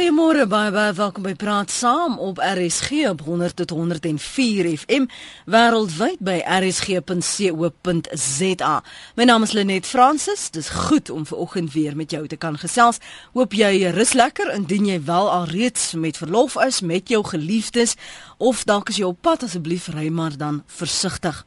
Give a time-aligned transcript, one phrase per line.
[0.00, 5.04] Goeiemôre baie baie welkom by Praat Saam op RSG op 100 tot 104 FM
[5.44, 7.10] wêreldwyd by rsg.co.za.
[9.20, 10.48] My naam is Lenet Fransis.
[10.56, 12.96] Dis goed om ver oggend weer met jou te kan gesels.
[13.36, 17.92] Hoop jy rus lekker indien jy wel al reeds met verlof is met jou geliefdes
[18.38, 21.44] of dalk as jy op pad asseblief ry maar dan versigtig.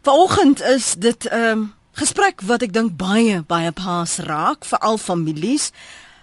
[0.00, 1.60] Vanoggend is dit 'n um, ehm,
[1.92, 5.72] gesprek wat ek dink baie baie paas raak vir al families.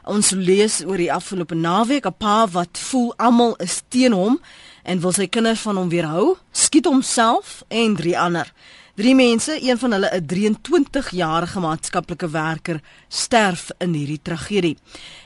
[0.04, 4.40] Ons lees oor die afgelope naweek 'n pa wat voel almal is teen hom
[4.84, 8.52] en wil sy kinders van hom weerhou, skiet homself en drie ander.
[8.96, 14.78] Drie mense, een van hulle 'n 23-jarige maatskaplike werker, sterf in hierdie tragedie.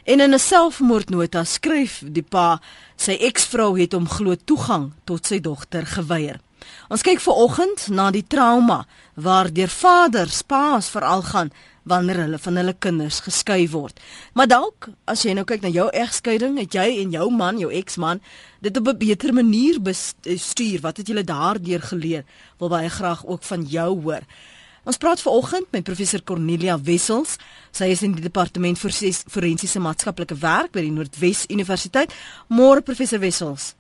[0.05, 2.61] En in 'n selfmoordnota skryf die pa,
[2.95, 6.39] sy eksvrou het hom glo toegang tot sy dogter geweier.
[6.89, 8.85] Ons kyk ver oggend na die trauma
[9.16, 11.52] waardeur vaders, paas veral gaan
[11.87, 13.99] wanneer hulle van hulle kinders geskei word.
[14.33, 17.71] Maar dalk as jy nou kyk na jou egskeiding, het jy en jou man, jou
[17.73, 18.21] eksman,
[18.61, 20.81] dit op 'n beter manier bestuur.
[20.81, 22.23] Wat het julle daardeur geleer?
[22.59, 24.21] Wil baie graag ook van jou hoor.
[24.88, 27.35] Ons praat vanoggend met professor Cornelia Wessels.
[27.71, 28.94] Sy is in die departement vir
[29.27, 32.13] forensiese maatskaplike werk by die Noordwes Universiteit.
[32.47, 33.75] Môre professor Wessels.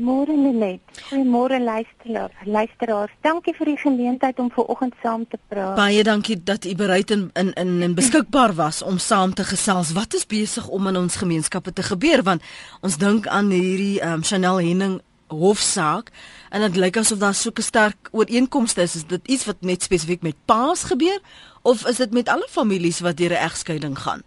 [0.00, 0.80] Môre Lenet.
[1.08, 2.34] Goeiemôre luisteraars.
[2.44, 5.76] Luisteraars, dankie vir die geleentheid om ver oggend saam te praat.
[5.78, 9.92] Baie dankie dat u bereid en in in en beskikbaar was om saam te gesels.
[9.92, 12.42] Wat is besig om in ons gemeenskappe te gebeur want
[12.80, 16.10] ons dink aan hierdie um, Chanel Henning hofsaak
[16.50, 18.96] en dit lyk asof daar so 'n sterk ooreenkomste is.
[18.96, 21.20] Is dit iets wat net spesifiek met paas gebeur
[21.62, 24.22] of is dit met alle families wat deur 'n egskeiding gaan?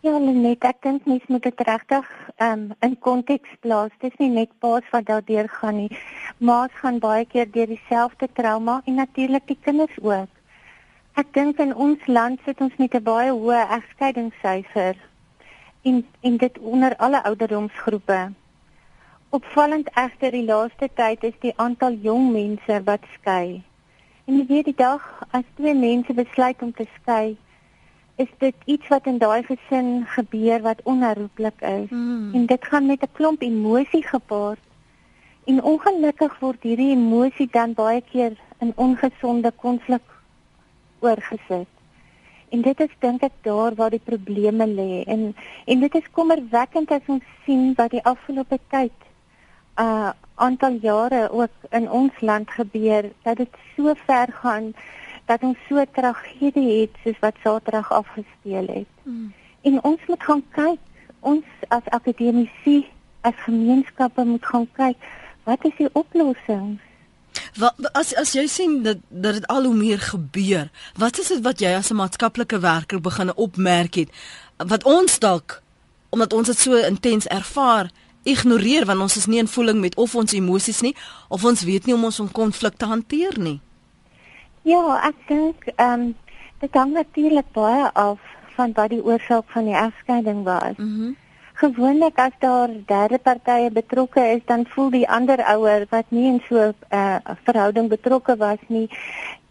[0.00, 2.06] Ja, net ek dink mens moet dit regtig
[2.40, 3.92] um, in konteks plaas.
[4.00, 5.98] Dit is nie net paas wat daardeur gaan nie.
[6.38, 10.30] Ma's gaan baie keer deur dieselfde trauma en natuurlik die kinders ook.
[11.20, 14.96] Ek dink in ons land sit ons met 'n baie hoë egskeidingssyfer
[15.82, 18.32] in in dit onder alle ouderdomsgroepe.
[19.30, 23.62] Opvallend egter die laaste tyd is die aantal jong mense wat skei.
[24.24, 27.36] En jy weet die dag as twee mense besluit om te skei,
[28.20, 31.88] is dit iets wat in daai gesin gebeur wat onherroepelik is.
[31.90, 32.34] Mm.
[32.34, 34.64] en dit gaan met 'n klomp emosie gepaard.
[35.44, 40.02] En ongelukkig word hierdie emosie dan baie keer in ongesonde konflik
[40.98, 41.70] oorgesit.
[42.48, 45.04] En dit is dink ek daar waar die probleme lê.
[45.06, 48.98] En en dit is kommerwekkend as ons sien wat die afgelope tyd
[49.76, 54.72] uh aantal jare ook in ons land gebeur dat dit so ver gaan
[55.30, 58.90] dat ons so 'n tragedie het soos wat Saterdag afgespeel het.
[59.02, 59.32] Mm.
[59.62, 60.80] En ons moet gaan kyk,
[61.20, 62.86] ons as akademici,
[63.20, 64.96] as gemeenskappe moet gaan kyk,
[65.44, 66.80] wat is die oplossings?
[67.58, 71.42] Wat as as jy sien dat dat dit al hoe meer gebeur, wat is dit
[71.42, 74.10] wat jy as 'n maatskaplike werker begin opmerk het
[74.56, 75.62] wat ons dalk
[76.10, 77.90] omdat ons dit so intens ervaar
[78.22, 80.96] ignoreer want ons is nie in voeling met of ons emosies nie
[81.28, 83.60] of ons weet nie hoe om ons konflikte hanteer nie.
[84.62, 86.14] Ja, ek dink ehm um,
[86.60, 88.20] dit hang natuurlik baie af
[88.56, 90.76] van wat die oorsaak van die egskeiding was.
[90.76, 91.08] Mhm.
[91.08, 91.16] Mm
[91.60, 96.40] Gewoonlik as daar derde partye betrokke is, dan voel die ander ouer wat nie in
[96.48, 98.88] so 'n uh, verhouding betrokke was nie,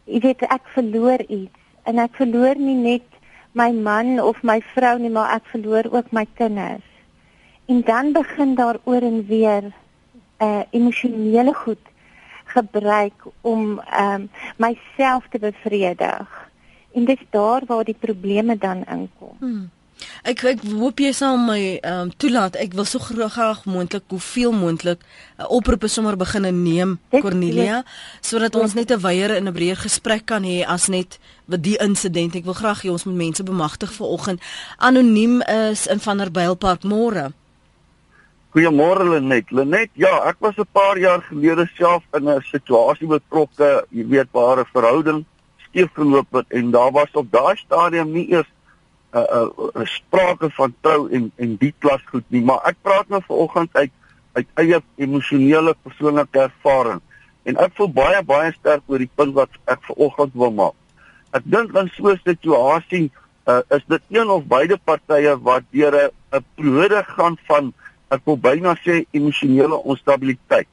[0.06, 3.06] jy weet ek verloor iets en ek verloor nie net
[3.54, 6.90] my man of my vrou nie, maar ek verloor ook my kinders.
[7.66, 9.74] En dan begin daar oor en weer 'n
[10.42, 11.89] uh, emosionele goed
[12.56, 16.48] gebruik om ehm um, myself te bevredig.
[16.94, 19.36] En dis daar waar die probleme dan inkom.
[19.40, 19.70] Hmm.
[20.24, 22.56] Ek ek hoop jy sal my ehm um, toelaat.
[22.60, 27.84] Ek wil so graag moontlik hoeveel moontlik uh, oproepe sommer begin neem Cornelia
[28.22, 31.78] sodat ons net 'n wyeer in 'n breër gesprek kan hê as net wat die
[31.78, 32.36] insident.
[32.36, 34.40] Ek wil graag hê ons moet mense bemagtig vanoggend.
[34.78, 37.32] Anoniem is in Vanderbijlpark môre.
[38.50, 39.52] Goeiemôre Lenet.
[39.54, 44.30] Lenet, ja, ek was 'n paar jaar gelede self in 'n situasie betrokke, jy weet,
[44.32, 45.26] waar 'n verhouding
[45.58, 48.50] skeef geloop het en daar was op daai stadium nie eers
[49.14, 52.62] 'n uh, 'n uh, uh, sprake van trou en en die klas goed nie, maar
[52.66, 53.92] ek praat nou vanoggend uit
[54.34, 57.02] uit eie emosionele persoonlike ervaring
[57.44, 60.78] en ek voel baie baie sterk oor die punt wat ek vanoggend wil maak.
[61.34, 63.12] Ek dink in so 'n situasie
[63.46, 67.74] uh, is dit een of beide partye wat deur 'n 'n periode gaan van
[68.10, 70.68] ek wil byna sê emosionele onstabiliteit.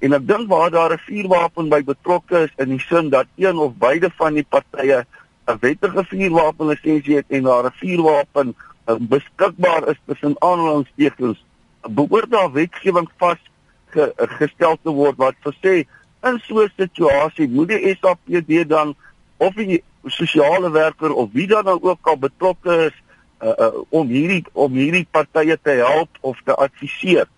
[0.00, 3.58] En ek dink waar daar 'n vuurwapen by betrokke is in die sin dat een
[3.58, 5.04] of beide van die partye
[5.48, 8.54] 'n wettige vuurwapen lisensie het en daar 'n vuurwapen
[8.86, 11.44] uh, beskikbaar is tussen aanhalingstekens,
[11.90, 13.40] behoort daar wetgewing vas
[13.86, 15.84] ge, uh, gestel te word wat sê
[16.22, 18.94] in so 'n situasie moet die SAPD dan
[19.36, 22.96] of die sosiale werker of wie dan ook al betrokke is
[23.42, 27.28] uh, uh, om hierdie om hierdie partye te help of te adviseer.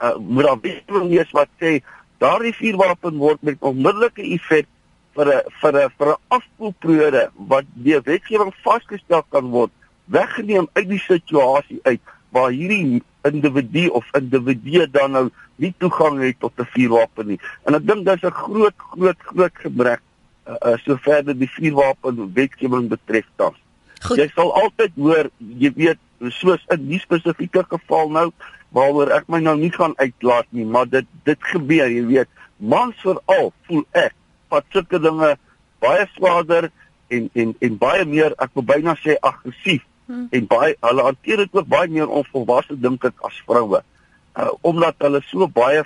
[0.00, 1.80] Uh, moet daar wetgewing wees wat sê
[2.18, 4.68] daardie vuurwapen word met onmiddellike effek
[5.16, 9.72] vir 'n vir 'n vir 'n afkoelperiode wat deur wetgewing vasgestel kan word
[10.06, 12.00] weggeneem uit die situasie uit
[12.30, 17.40] waar hierdie individu of individue dan nou nie toegang het tot 'n vuurwapen nie.
[17.66, 20.00] En ek dink dis 'n groot groot groot gebrek
[20.46, 23.54] uh, uh, sover die vuurwapen wetgewing betref dan.
[24.00, 24.16] Goed.
[24.16, 26.00] Jy sal altyd hoor, jy weet,
[26.40, 28.30] soos in die spesifieke geval nou
[28.76, 32.30] waaroor ek my nou nie gaan uitlaat nie, maar dit dit gebeur, jy weet,
[32.60, 34.14] mans veral voel ek
[34.52, 35.34] wat sulke dinge
[35.80, 36.70] baie swaarder
[37.08, 40.28] en en en baie meer ek wil byna sê aggressief hmm.
[40.36, 45.00] en baie hulle hanteer dit ook baie meer onvolwasse dink ek as vroue uh, omdat
[45.06, 45.82] hulle so baie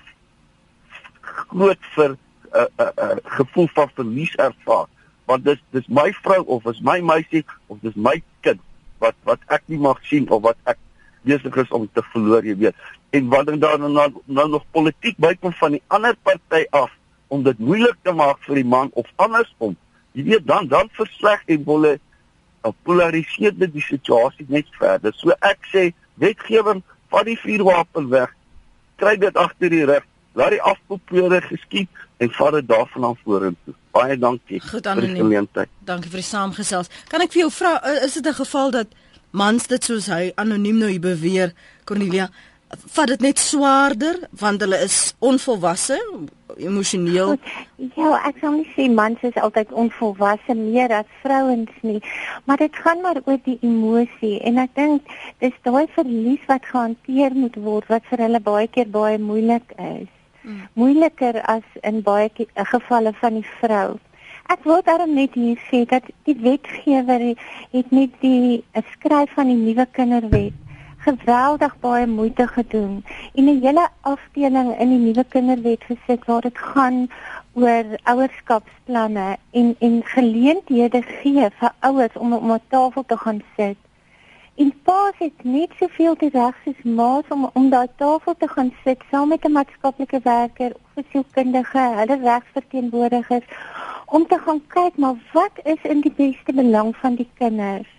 [1.23, 2.19] groot vir 'n
[2.55, 4.87] uh, uh, uh, gevoel van verlies ervaar
[5.31, 8.17] want dis dis my vrou of is my meisie of dis my
[8.47, 8.61] kind
[9.05, 10.81] wat wat ek nie mag sien of wat ek
[11.25, 12.77] besig is om te verloor jy weet
[13.15, 16.93] en wanneer daar nou, nou, nou nog politiek bykom van die ander party af
[17.29, 19.77] om dit moeilik te maak vir die man of andersom
[20.13, 21.99] jy weet dan dan versleg en wolle
[22.89, 25.91] polariseer dit die situasie net verder so ek sê
[26.21, 26.83] wetgewing
[27.15, 28.35] van die vuurwapen weg.
[28.97, 30.07] Kry dit agter die rug.
[30.35, 31.89] Laat die afkoopere geskied
[32.23, 33.75] en vat dit daarvan af vorentoe.
[33.95, 35.71] Baie dankie Goed, vir die geleentheid.
[35.87, 36.91] Dankie vir die saamgesels.
[37.09, 38.89] Kan ek vir jou vra is dit 'n geval dat
[39.31, 41.55] mans dit soos hy anoniem nou beweer
[41.85, 42.31] Cornelia
[42.95, 45.99] vat dit net swaarder want hulle is onvolwasse
[46.57, 47.35] emosioneel
[47.99, 52.01] ja ek sou nie sê mans is altyd onvolwasse meer as vrouens nie
[52.47, 55.15] maar dit gaan maar oor die emosie en ek dink
[55.45, 60.11] dis daai verlies wat gehanteer moet word wat vir hulle baie keer baie moeilik is
[60.45, 60.69] hmm.
[60.73, 62.31] moeiliker as in baie
[62.73, 63.99] gevalle van die vrou
[64.53, 67.23] Ek wil daarom net hier sê dat die wetgewer
[67.73, 68.61] het net die
[68.93, 70.59] skryf van die nuwe kinderwet
[71.05, 72.93] geweldig baie moeite gedoen
[73.35, 77.09] en 'n hele afdeling in die nuwe kinderwet gesit waar dit gaan
[77.53, 79.29] oor ouerskapsplanne
[79.61, 83.84] en en geleenthede gee vir ouers om om 'n tafel te gaan sit.
[84.57, 88.73] En paas het net soveel die reg soos ma's om om daai tafel te gaan
[88.85, 93.47] sit saam met 'n maatskaplike werker of 'n sielkundige, hulle regsverteenwoordigers
[94.07, 97.95] om te gaan kyk maar wat is in die beste belang van die kinders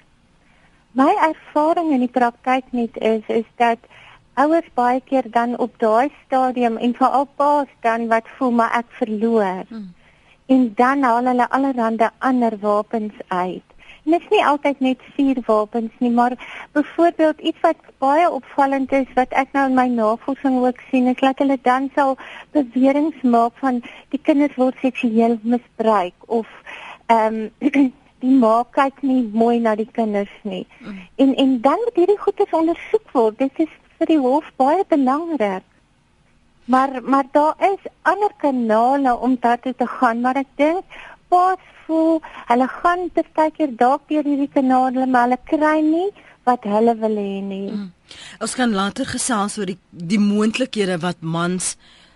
[0.96, 3.82] My ervaring in die praktyk net is is dat
[4.40, 8.94] ouers baie keer dan op daai stadium en veral paas dan wat voel maar ek
[9.00, 9.66] verloor.
[9.68, 9.90] Hmm.
[10.48, 13.75] En dan haal hulle allerlei ander wapens uit.
[14.06, 16.36] En dit is nie altyd net vuurwapens nie, maar
[16.78, 21.20] byvoorbeeld iets wat baie opvallend is wat ek nou in my navorsing ook sien, is
[21.20, 22.14] dat hulle dan sal
[22.54, 23.82] beweringe maak van
[24.14, 26.48] die kinders word seksueel misbruik of
[27.06, 27.94] ehm um,
[28.26, 30.66] die ma kyk nie mooi na die kinders nie.
[30.80, 31.02] Mm.
[31.16, 33.38] En en dan moet hierdie goeie ondersoek word.
[33.42, 35.66] Dit is vir die hof baie belangrik.
[36.66, 40.84] Maar maar daar is ander kanale om daartoe te gaan, maar ek dink
[41.30, 46.10] pas voel hulle gaan te kyker dalk deur hierdie kanale, maar hulle kry nie
[46.46, 47.68] wat hulle wil hê nie.
[47.74, 47.92] Mm.
[48.46, 51.76] Ons kan later gesels oor die die moontlikhede wat mans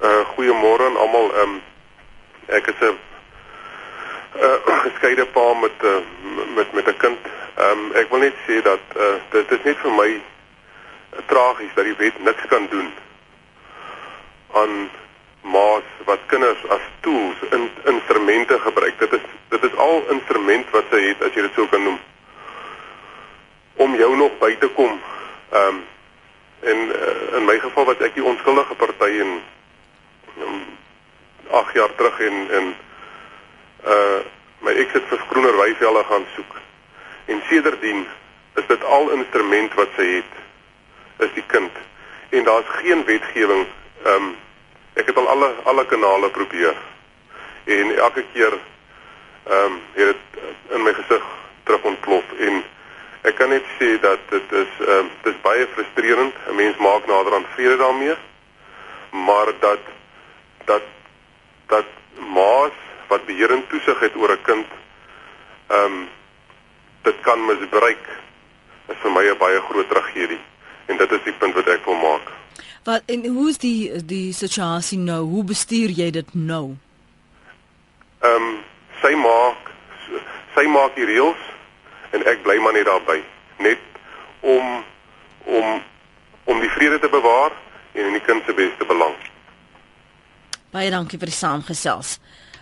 [0.00, 1.30] Uh goeiemôre aan almal.
[1.42, 1.62] Um
[2.46, 2.98] ek is 'n
[4.40, 6.00] uh geskeide pa met uh,
[6.54, 7.18] met met 'n kind.
[7.56, 11.84] Um ek wil net sê dat uh dit is net vir my uh, tragies dat
[11.84, 12.92] die wet niks kan doen
[14.52, 14.90] aan
[15.40, 18.98] maas wat kinders as tools in instrumente gebruik.
[18.98, 22.00] Dit is dit is al instrument wat sy het as jy dit sou kan noem
[23.76, 25.00] om jou nog by te kom.
[25.52, 25.84] Ehm um,
[26.60, 28.24] en uh, in my geval wat ek die
[31.50, 32.74] 8 jaar terug en en
[33.86, 34.20] uh
[34.60, 36.56] my ek het vir groener weivelle gaan soek.
[37.32, 38.06] En sedertdien
[38.60, 40.34] is dit al instrument wat sy het
[41.24, 41.72] is die kind.
[42.30, 43.66] En daar's geen wetgewing
[44.04, 44.36] ehm um,
[44.94, 46.76] ek het al alle alle kanale probeer.
[47.64, 48.58] En elke keer
[49.44, 51.24] ehm um, het dit in my gesig
[51.64, 52.62] terug ontplof en
[53.22, 56.34] ek kan net sê dat dit is ehm um, dit is baie frustrerend.
[56.48, 58.16] 'n Mens maak nader aan vrede daarmee.
[59.10, 59.80] Maar dat
[60.70, 60.86] dat
[61.74, 61.86] dat
[62.34, 62.76] maas
[63.10, 64.66] wat beheer en toesig het oor 'n kind
[65.70, 66.08] ehm um,
[67.02, 68.04] dit kan misbruik
[68.92, 70.42] is vir my 'n baie groot tragedie
[70.86, 72.26] en dit is die punt wat ek wil maak.
[72.84, 75.22] Wat en hoe is die die situasie nou?
[75.34, 76.76] Hoe bestuur jy dit nou?
[78.20, 78.58] Ehm um,
[79.02, 79.70] sy maak
[80.54, 81.42] sy maak die reëls
[82.10, 83.22] en ek bly maar net daarby
[83.58, 83.82] net
[84.40, 84.84] om
[85.44, 85.82] om
[86.44, 87.52] om die vrede te bewaar
[87.92, 89.14] en in die kind se beste belang.
[90.70, 92.20] Baie dankie vir die saamgesels.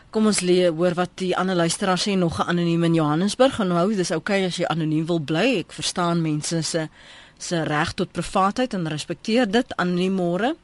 [0.08, 3.58] Kom ons leer hoor wat die ander luisteraars sê nog 'n anoniem in Johannesburg.
[3.58, 5.58] Nou, dis okay as jy anoniem wil bly.
[5.58, 6.88] Ek verstaan mense se
[7.38, 10.56] se reg tot privaatheid en respekteer dit anoniem môre.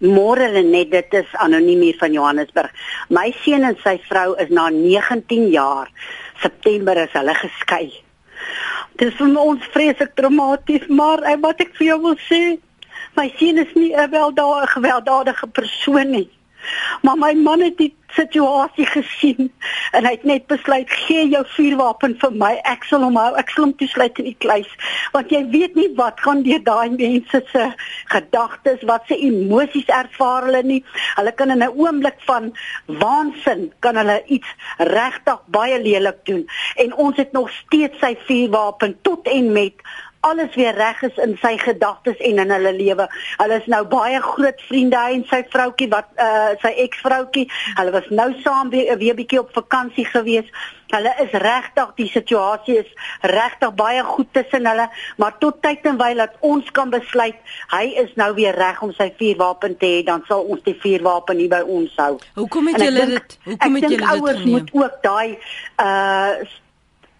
[0.00, 2.70] Môre net dit is anoniem hier van Johannesburg.
[3.08, 5.88] My seun en sy vrou is na 19 jaar
[6.42, 8.02] September is hulle geskei.
[8.96, 12.58] Dit is vir ons vreeslik traumaties, maar wat ek vir jou wil sê,
[13.16, 16.30] my seun is nie 'n gewelddadige persoon nie.
[17.02, 19.48] Maar my man het die situasie gesien
[19.96, 23.52] en hy het net besluit gee jou vuurwapen vir my ek sal hom hou ek
[23.54, 24.68] sal hom toesluit in die kluis.
[25.14, 27.64] Want jy weet nie wat gaan deur daai mense se
[28.12, 30.80] gedagtes wat se emosies ervaar hulle nie.
[31.16, 32.52] Hulle kan in 'n oomblik van
[32.86, 36.46] waansin kan hulle iets regtig baie lelik doen.
[36.76, 39.74] En ons het nog steeds sy vuurwapen tot en met
[40.22, 43.08] alles weer reg is in sy gedagtes en in hulle lewe.
[43.40, 47.48] Hulle is nou baie groot vriende hy en sy vroutjie wat uh sy eksvroutjie.
[47.78, 50.46] Hulle was nou saam weer weer bietjie op vakansie gewees.
[50.92, 52.94] Hulle is regtig die situasie is
[53.34, 54.86] regtig baie goed tussen hulle,
[55.18, 57.38] maar tot tyd en wyl dat ons kan besluit
[57.72, 61.40] hy is nou weer reg om sy vuurwapen te hê, dan sal ons die vuurwapen
[61.40, 62.14] hier by ons hou.
[62.38, 64.26] Hoekom het julle dit hoekom het julle dit geneem?
[64.28, 65.38] Ouers moet ook daai
[65.82, 66.60] uh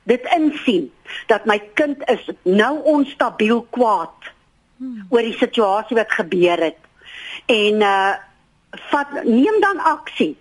[0.09, 0.91] dit insien
[1.27, 4.31] dat my kind is nou onstabiel kwaad
[4.77, 5.07] hmm.
[5.09, 6.79] oor die situasie wat gebeur het.
[7.47, 8.13] En uh
[8.89, 10.37] vat neem dan aksie.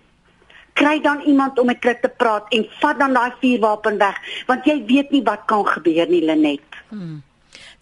[0.72, 4.16] Kry dan iemand om met dit te praat en vat dan daai vuurwapen weg
[4.48, 6.80] want jy weet nie wat kan gebeur nie Lenet.
[6.88, 7.20] Hmm.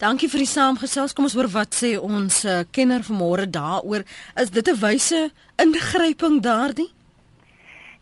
[0.01, 1.13] Dankie vir die saamgesels.
[1.13, 4.03] Kom ons hoor wat sê ons uh, kenner vanmôre daaroor.
[4.35, 6.89] Is dit 'n wyse ingryping daardie?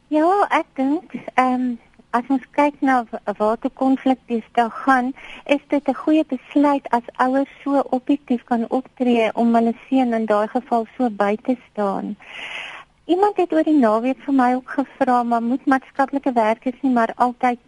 [0.07, 1.79] Ja, ek dink ehm um,
[2.11, 3.03] as ons kyk na
[3.37, 5.13] waar toe konflik bestaan gaan,
[5.45, 10.25] is dit 'n goeie besluit as ouers so objektief kan optree om hulle seun in
[10.25, 12.15] daai geval so by te staan.
[13.05, 17.13] Iemand het oor die naweek vir my ook gevra, maar moet maatskaplike werkers nie maar
[17.15, 17.59] altyd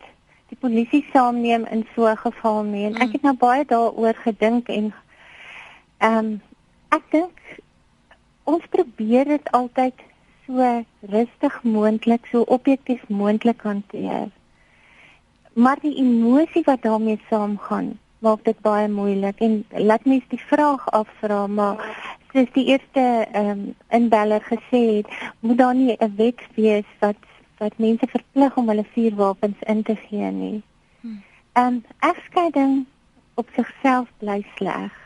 [0.48, 2.86] die polisie saamneem in so 'n geval nie?
[2.86, 4.94] En ek het nou baie daaroor gedink en
[5.98, 6.42] ehm um,
[6.90, 7.40] ek dink
[8.44, 9.94] ons probeer dit altyd
[10.52, 14.30] so rustig moontlik, so objektief moontlik hanteer.
[15.54, 20.86] Maar die emosie wat daarmee saamgaan, maak dit baie moeilik en laat mens die vraag
[20.92, 21.82] afvra, maar
[22.34, 25.08] soos die eerste ehm um, inbeller gesê het,
[25.40, 27.20] moet daar nie 'n wet wees wat
[27.58, 30.62] wat mense verplig om hulle vuurwapens in te gee nie.
[31.02, 31.24] Hmm.
[31.54, 32.86] Ehm um, egskeiding
[33.34, 35.01] op sigself bly sleg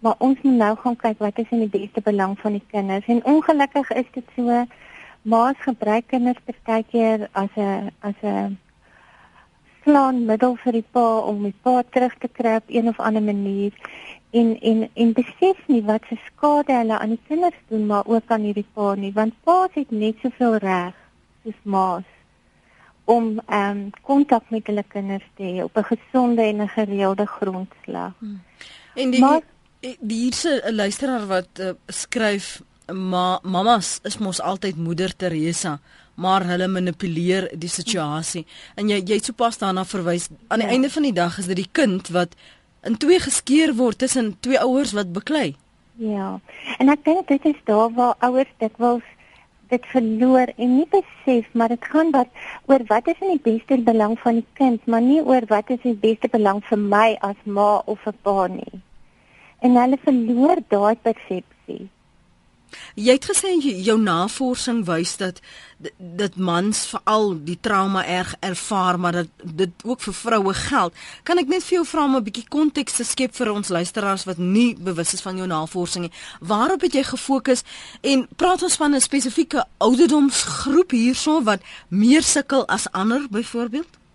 [0.00, 3.06] maar ons moet nou gaan kyk wat is in die beste belang van die kinders
[3.06, 4.64] en ongelukkig is dit so
[5.22, 8.58] ma's gebruik kinders partykeer as 'n as 'n
[9.84, 13.22] slaan middel vir die pa om die pa terug te kry op een of ander
[13.22, 13.72] manier
[14.30, 18.26] en en en besef nie wat se skade hulle aan die kinders doen maar ook
[18.26, 20.94] aan hierdie pa nie want pa's het net soveel reg
[21.42, 22.08] soos ma's
[23.06, 27.26] om ehm um, kontak met hulle kinders te hê op 'n gesonde en 'n gereelde
[27.26, 28.12] grondslag.
[28.18, 28.42] Hmm.
[28.94, 29.40] En die maar,
[30.08, 32.62] hierse 'n luisteraar wat uh, skryf
[32.92, 35.80] ma mamas is mos altyd moeder Teresa
[36.16, 38.46] maar hulle manipuleer die situasie.
[38.74, 40.28] En jy jy sopas daarna verwys.
[40.48, 40.72] Aan die ja.
[40.72, 42.32] einde van die dag is dit die kind wat
[42.88, 45.56] in twee geskeur word tussen twee ouers wat beklei.
[46.00, 46.40] Ja
[46.78, 49.00] en ek dink dit is daar waar ouers dit wil
[49.70, 52.28] dit verloor en nie besef maar dit gaan wat
[52.70, 55.82] oor wat is in die beste belang van die kind maar nie oor wat is
[55.82, 58.82] die beste belang vir my as ma of 'n pa nie
[59.66, 61.84] en hulle verloor daai persepsie.
[62.96, 65.40] Jy het gesê jou navorsing wys dat
[65.98, 70.94] dat mans veral die trauma erg ervaar, maar dat dit ook vir vroue geld.
[71.22, 74.24] Kan ek net vir jou vra om 'n bietjie konteks te skep vir ons luisteraars
[74.24, 76.12] wat nie bewus is van jou navorsing nie?
[76.40, 77.62] Waarop het jy gefokus
[78.00, 84.05] en praat ons van 'n spesifieke ouderdomsgroep hierso wat meer sukkel as ander byvoorbeeld?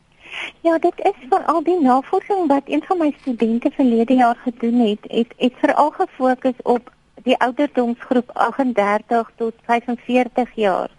[0.61, 4.79] Ja, dit is van al die navorsing wat een van my studente verlede jaar gedoen
[4.79, 6.91] het, het het veral gefokus op
[7.23, 10.89] die ouderdomsgroep 38 tot 45 jaar.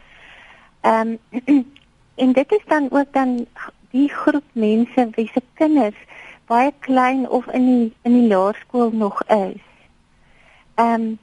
[0.80, 1.66] Ehm um,
[2.22, 3.46] en dit is dan ook dan
[3.90, 5.96] die groep mense wie se kinders
[6.46, 9.62] baie klein of in die in die laerskool nog is.
[10.75, 11.18] Ehm um,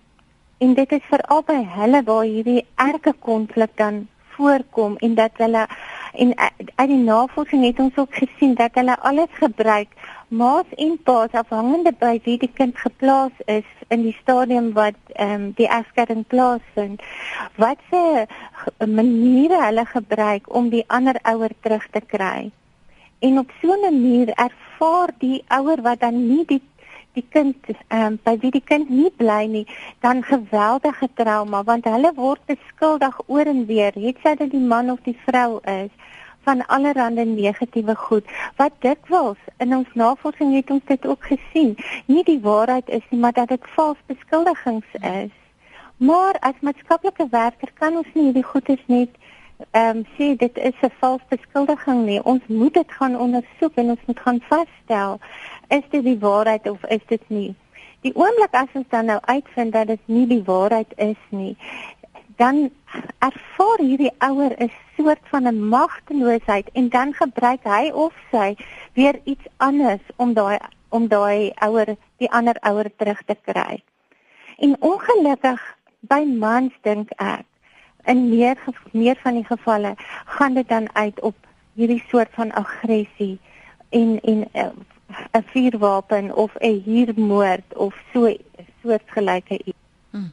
[0.57, 5.67] en dit is veral by hulle waar hierdie erge konflik dan voorkom en dat hulle
[6.13, 6.33] en
[6.75, 9.87] uit die navorsing het ons ook gesien dat hulle alles gebruik
[10.29, 15.33] maas en paas afhangende by wie die kind geplaas is in die stadium wat ehm
[15.33, 17.01] um, die egskeiding plaasvind.
[17.57, 18.25] Wat se
[18.85, 22.51] maniere hulle gebruik om die ander ouer terug te kry.
[23.19, 26.61] En op so 'n manier ervaar die ouer wat dan nie die
[27.13, 29.65] die kind ehm um, by wie die kind nie bly nie
[29.99, 34.89] dan geweldige trauma want hulle word beskuldig oor en weer het sy dit die man
[34.89, 35.91] of die vrou is
[36.49, 38.25] van allerlei negatiewe goed
[38.55, 41.75] wat dikwels in ons navorsing het ons dit ook gesien
[42.05, 45.33] nie die waarheid is nie maar dat dit vals beskuldigings is.
[45.97, 49.09] Maar as maatskaplike werker kan ons nie hierdie goedes net
[49.71, 53.89] ehm um, sê dit is 'n vals beskuldiging nie ons moet dit gaan ondersoek en
[53.89, 55.19] ons moet gaan vasstel
[55.69, 57.55] is dit die waarheid of is dit nie?
[58.01, 61.57] Die oomblik as ons dan nou uitvind dat dit nie die waarheid is nie,
[62.39, 62.69] dan
[63.19, 68.55] ervaar hierdie ouer 'n soort van 'n magteloosheid en dan gebruik hy of sy
[68.93, 70.57] weer iets anders om daai
[70.89, 73.83] om daai ouer die ander ouer terug te kry.
[74.57, 75.61] En ongelukkig
[75.99, 77.45] by mans dink ek
[78.05, 78.57] in meer
[78.91, 79.93] meer van die gevalle
[80.25, 81.35] gaan dit dan uit op
[81.73, 83.39] hierdie soort van aggressie
[83.89, 84.71] en en uh,
[85.33, 88.35] 'n vuurwapen of 'n huurmoord of so
[88.81, 89.77] soortgelyke iets.
[90.11, 90.31] Hmm.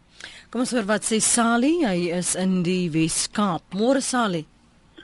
[0.50, 3.62] Kom ons hoor wat sê Sally, hy is in die Weskaap.
[3.74, 4.44] Môre Sally.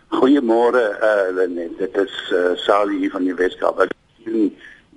[0.09, 1.79] Goeiemôre eh uh, net.
[1.79, 3.81] Dit is uh, Sally hier van die Weskaap.
[3.81, 3.91] Ek
[4.25, 4.53] het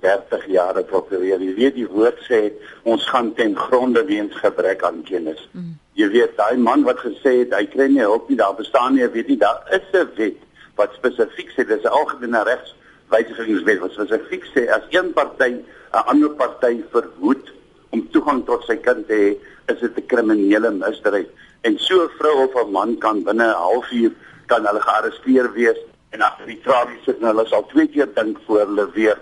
[0.06, 1.42] 30 jaar probeer.
[1.42, 2.52] Jy weet die woord sê
[2.84, 5.42] ons gaan ten gronde weens gebrek aan kennis.
[5.52, 5.76] Hmm.
[5.98, 9.08] Jy weet daai man wat gesê het hy kry nie hulp nie, daar bestaan nie,
[9.08, 10.42] weet jy, daar is 'n wet
[10.76, 12.76] wat spesifiek sê dis 'n algemene regs
[13.14, 15.52] wysigingswet wat spesifiek sê as een party
[15.96, 17.52] 'n ander party verhoed
[17.90, 19.30] om toegang tot sy kind te hê,
[19.72, 21.28] is dit 'n kriminele misdrijf.
[21.62, 24.12] En so 'n vrou of 'n man kan binne 'n halfuur
[24.46, 28.38] kan hulle gearresteer wees en agter die tralies sit en hulle sal twee keer dink
[28.46, 29.18] voor hulle weer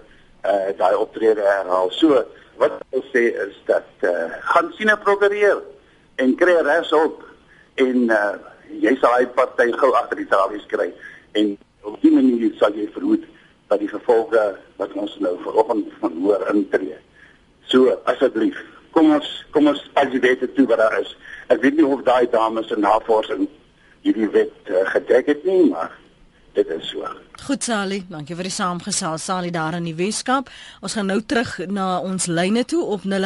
[0.46, 1.92] uh daai optrede herhaal.
[1.92, 2.26] So
[2.58, 5.62] wat ek sê is dat uh gaan sien 'n prokureur
[6.16, 7.24] en kry res op
[7.76, 8.36] en uh
[8.82, 10.94] jy sal hy party gou agter die tralies kry
[11.32, 13.24] en op die manier sal jy verhoed
[13.74, 14.44] dat die gevolge
[14.78, 16.98] wat ons nou vanoggend van hoor intree.
[17.72, 18.60] So asseblief,
[18.94, 21.16] kom ons kom ons as jy weet toe wat daar is.
[21.54, 23.48] Ek weet nie of daai dames se navorsing
[24.06, 25.94] hierdie wet uh, gedek het nie, maar
[26.54, 27.08] dit is so.
[27.44, 29.26] Goed Sally, dankie vir die saamgesels.
[29.26, 30.50] Sally daar in die Weskaap.
[30.86, 33.18] Ons gaan nou terug na ons lyne toe op 0891104553.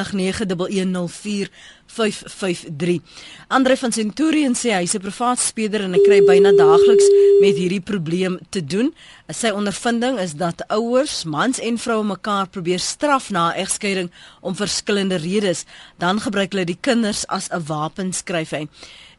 [3.54, 7.08] Andre van Centurion sê hy's 'n privaat speeder en hy kry byna daagliks
[7.42, 8.94] met hierdie probleem te doen.
[9.30, 14.12] Sy ondervinding is dat ouers, mans en vroue mekaar probeer straf na egskeiding
[14.42, 15.66] om verskillende redes.
[15.98, 18.68] Dan gebruik hulle die kinders as 'n wapen, skryf hy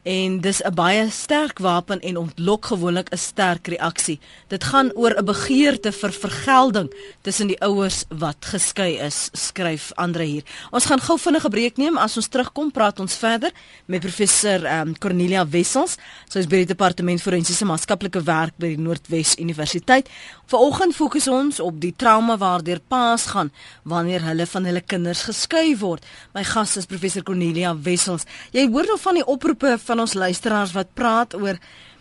[0.09, 4.19] en dis 'n baie sterk wapen en ontlok gewoonlik 'n sterk reaksie.
[4.47, 10.23] Dit gaan oor 'n begeerte vir vergelding tussen die ouers wat geskei is, skryf Andre
[10.23, 10.43] hier.
[10.71, 11.97] Ons gaan gou vinnige breek neem.
[11.97, 13.51] As ons terugkom, praat ons verder
[13.85, 15.97] met professor um, Cornelia Wessels.
[16.29, 20.09] Sy is by die departement forensiese maatskaplike werk by die Noordwes Universiteit.
[20.45, 23.51] Vanoggend fokus ons op die trauma waardeur paas gaan
[23.83, 26.03] wanneer hulle van hulle kinders geskei word.
[26.33, 28.25] My gas is professor Cornelia Wessels.
[28.51, 31.59] Jy hoor nou van die oproepe van ons luisteraars wat praat oor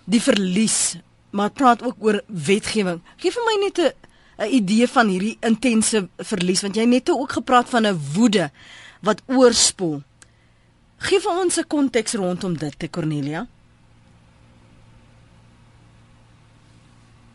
[0.09, 0.97] die verlies,
[1.31, 3.01] maar praat ook oor wetgewing.
[3.17, 3.93] Gee vir my net 'n
[4.39, 8.51] 'n idee van hierdie intense verlies want jy het net ook gepraat van 'n woede
[9.03, 10.03] wat oorspoel.
[10.99, 13.47] Gee vir ons 'n konteks rondom dit, te Cornelia.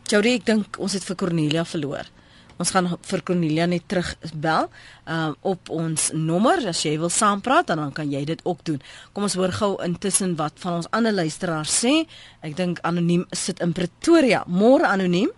[0.04, 2.13] Jody, ek dink ons het vir Cornelia verloor.
[2.58, 7.82] Ons gaan vir Cornelia net terugbel uh, op ons nommer as jy wil saampraat dan,
[7.82, 8.82] dan kan jy dit ook doen.
[9.12, 12.04] Kom ons hoor gou intussen wat van ons ander luisteraars sê.
[12.46, 14.44] Ek dink anoniem sit in Pretoria.
[14.46, 15.32] Môre anoniem.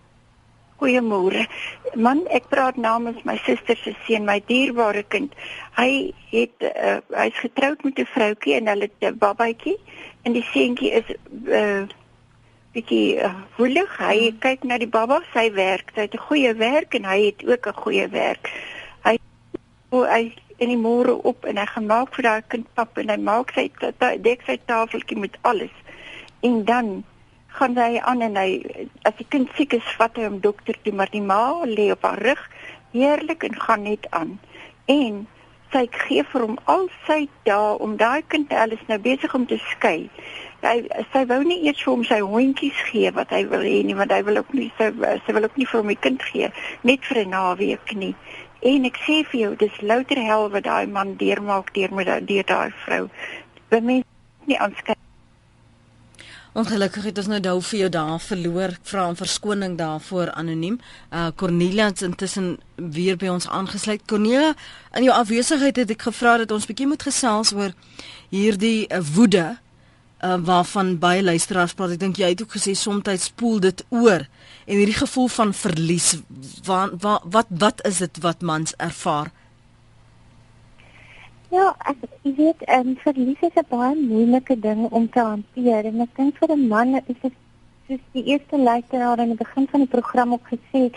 [0.77, 1.47] Goeiemôre.
[1.97, 5.33] Man, ek praat namens my suster se seun, my dierbare kind.
[5.73, 9.77] Hy het uh, hy's getroud met 'n vroutjie en hulle het 'n babatjie
[10.21, 11.07] en die seentjie is
[11.49, 11.87] uh
[12.77, 13.91] bietjie uh, woelig.
[13.99, 14.39] Hy hmm.
[14.43, 17.67] kyk na die baba, sy werk, sy het 'n goeie werk en hy het ook
[17.67, 18.51] 'n goeie werk.
[19.03, 19.17] Hy
[19.89, 20.23] hoe hy
[20.57, 23.53] in die môre op en hy gaan maak vir daai kind pap en hy maak
[23.53, 23.69] sy
[24.21, 25.73] dek sy tafeltjie met alles.
[26.41, 27.03] En dan
[27.57, 28.61] gaan hy aan en hy
[29.03, 32.05] as die kind siek is, vat hy hom dokter toe, maar die ma lê op
[32.05, 32.43] haar rug
[32.91, 34.39] heerlik en gaan net aan.
[34.85, 35.25] En
[35.73, 39.57] sy gee vir hom al sy dae om daai kind alles nou besig om te
[39.73, 40.09] skei.
[40.61, 40.77] Hy
[41.13, 44.11] sy wou nie eers vir hom sy hondjies gee wat hy wil hê nie, want
[44.11, 44.89] hy wil ook nie sy
[45.25, 46.51] sy wil ook nie vir hom die kind gee
[46.83, 48.15] net vir 'n naweek nie.
[48.61, 52.43] En ek sê vir jou, dis louter hel wat daai man deurmaak deur met daai
[52.43, 53.09] daai vrou.
[53.69, 54.07] By mense
[54.47, 54.97] nie aanskei
[56.57, 58.71] Ongelukkig het ons nou dou vir jou daar verloor.
[58.73, 60.79] Ek vra om verskoning daarvoor anoniem.
[61.13, 64.01] Uh Cornelia het intussen weer by ons aangesluit.
[64.09, 64.55] Cornelia,
[64.97, 67.75] in jou afwesigheid het ek gevra dat ons bietjie moet gesels oor
[68.33, 69.59] hierdie uh, woede
[70.23, 71.91] uh waarvan baie luisteraars praat.
[71.91, 74.25] Ek dink jy het ook gesê soms spoel dit oor
[74.65, 76.21] en hierdie gevoel van verlies.
[76.65, 79.31] Wat wat wat, wat is dit wat mans ervaar?
[81.49, 86.01] Ja, ek weet, ehm um, verlies is 'n baie moeilike ding om te hanteer en
[86.01, 87.33] ek dink vir 'n man is dit
[87.87, 90.95] soos die eerste luisteraar aan die begin van die program ook gesê het,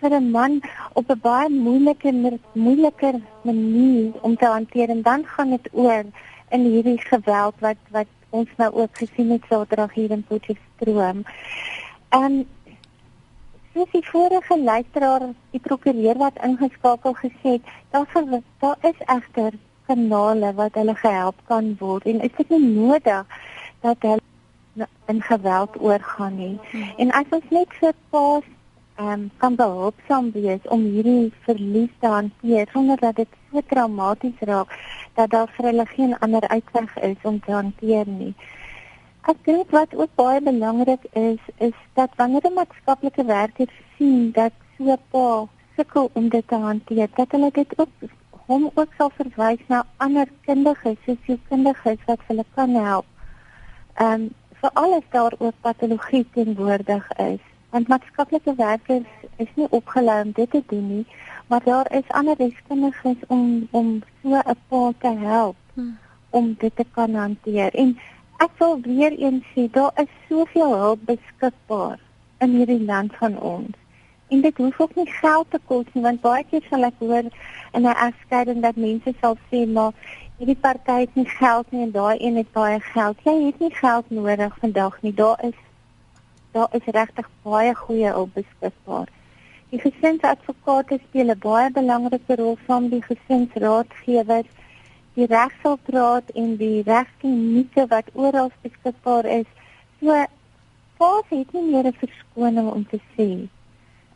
[0.00, 0.60] vir 'n man
[0.92, 2.10] op 'n baie moeilike
[2.52, 6.04] moeiliker manier om te hanteer en dan gaan dit oor
[6.50, 11.22] in hierdie geweld wat wat ons nou ook gesien het Saterdag hier in Potchefstroom.
[12.16, 12.40] Um,
[13.74, 20.52] soos die vorige luisteraar, die prokureur wat ingeskakel gesê het, daar daar is egter kanale
[20.54, 23.38] wat hulle gehelp kan word en is dit nie nodig
[23.84, 26.58] dat hulle in geweld oorgaan nie.
[26.98, 28.50] En as ons net vir pas
[28.94, 34.44] ehm um, kan behulpsaam wees om hierdie verlies te hanteer sonder dat dit so traumaties
[34.50, 34.74] raak
[35.14, 38.34] dat daar vir hulle geen ander uitweg is om te hanteer nie.
[39.30, 44.52] Ek dink wat ook baie belangrik is is dat wanneer 'n maatskaplike werker sien dat
[44.76, 47.88] so 'n pa sukkel om dit te hanteer, dat hulle dit ook
[48.46, 53.06] hom ook sal verwys na ander kundiges, sosio-kundiges wat hulle kan help.
[53.94, 57.40] Ehm um, vir alles daar ook patologie teenwoordig is.
[57.70, 61.06] Want maatskaplike werkers is nie opgelei om dit te doen nie,
[61.46, 65.98] maar daar is ander deskundiges om om so 'n pa te help hmm.
[66.30, 67.74] om dit te kan hanteer.
[67.74, 67.98] En
[68.36, 71.98] ek wil weer eens sê, daar is soveel hulp beskikbaar
[72.38, 73.76] in hierdie land van ons.
[74.28, 77.24] En dit hoef ook nie geld te kos nie, want baie keer sal ek hoor
[77.72, 79.92] in 'n egskeiding dat mense sal sê maar
[80.38, 83.16] hierdie party het nie geld nie en daai een het baie geld.
[83.24, 85.14] Jy het nie geld nodig vandag nie.
[85.14, 85.58] Daar is
[86.52, 89.08] daar is regtig baie goeie hulp beskikbaar.
[89.74, 94.50] Die gesinsadvokate speel 'n baie belangrike rol van die gesinsraadgewers,
[95.18, 99.48] die regshulpraad en die regsklinieke wat oral beskikbaar is.
[99.98, 100.24] So
[100.98, 103.48] Paas het nie meer 'n verskoning om te sê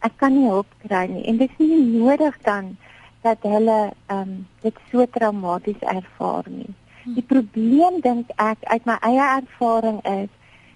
[0.07, 2.77] ek kan nie hulp kry nie en dit is nie nodig dan
[3.23, 6.71] dat hulle ehm um, dit so traumaties ervaar nie.
[7.03, 7.14] Hm.
[7.14, 10.31] Die probleem dink ek uit my eie ervaring is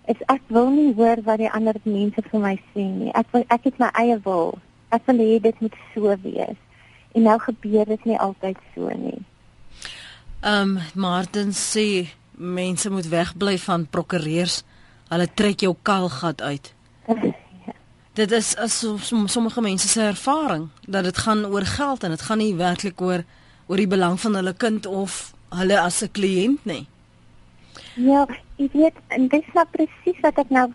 [0.07, 3.12] is ek wil nie hoor wat die ander mense vir my sê nie.
[3.14, 4.59] Ek wil ek het my eie wil.
[4.93, 6.59] Ek wil hê dit moet so wees.
[7.17, 9.21] En nou gebeur dit nie altyd so nie.
[10.43, 14.63] Ehm um, Martin sê mense moet wegbly van prokureurs.
[15.09, 16.75] Hulle trek jou kalgat uit.
[18.13, 18.85] dit is as
[19.27, 23.25] sommige mense se ervaring dat dit gaan oor geld en dit gaan nie werklik oor
[23.67, 26.87] oor die belang van hulle kind of hulle as 'n kliënt nie.
[27.95, 28.27] Ja,
[28.59, 30.73] ek weet en dit is nou presies wat ek nou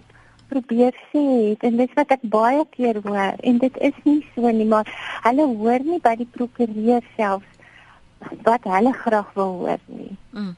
[0.52, 4.68] probeer sê en dit wat ek baie keer hoor en dit is nie so nie
[4.68, 4.90] maar
[5.26, 7.44] hulle hoor nie by die prokureur self
[8.44, 10.16] wat hulle graag wil hoor nie.
[10.32, 10.56] Mm.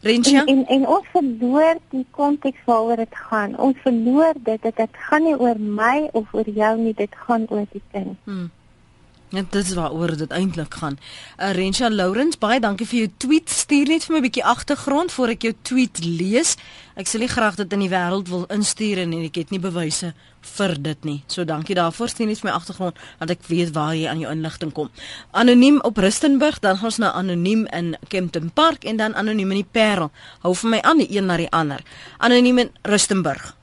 [0.00, 0.38] Rentjie.
[0.38, 3.56] En, en en ons verloor die konteks waaroor dit gaan.
[3.58, 7.46] Ons verloor dit dat dit gaan nie oor my of oor jou nie, dit gaan
[7.48, 8.16] oor die kind.
[8.24, 8.48] Hmm.
[9.30, 10.96] Ja, dit is waaroor dit eintlik gaan.
[11.38, 13.50] Uh, Rensha Lawrence, baie dankie vir jou tweet.
[13.50, 16.56] Stuur net vir my 'n bietjie agtergrond voor ek jou tweet lees.
[16.96, 20.14] Ek sal nie graag dit in die wêreld wil instuur en ek het nie bewyse
[20.40, 21.22] vir dit nie.
[21.26, 22.08] So dankie daarvoor.
[22.08, 24.90] Stuur net vir my agtergrond dat ek weet waar jy aan jou inligting kom.
[25.30, 29.62] Anoniem op Rustenburg, dan gaan ons na anoniem in Kempton Park en dan anoniem in
[29.62, 30.10] die Parel.
[30.40, 31.80] Hou vir my aan die een na die ander.
[32.18, 33.54] Anoniem in Rustenburg.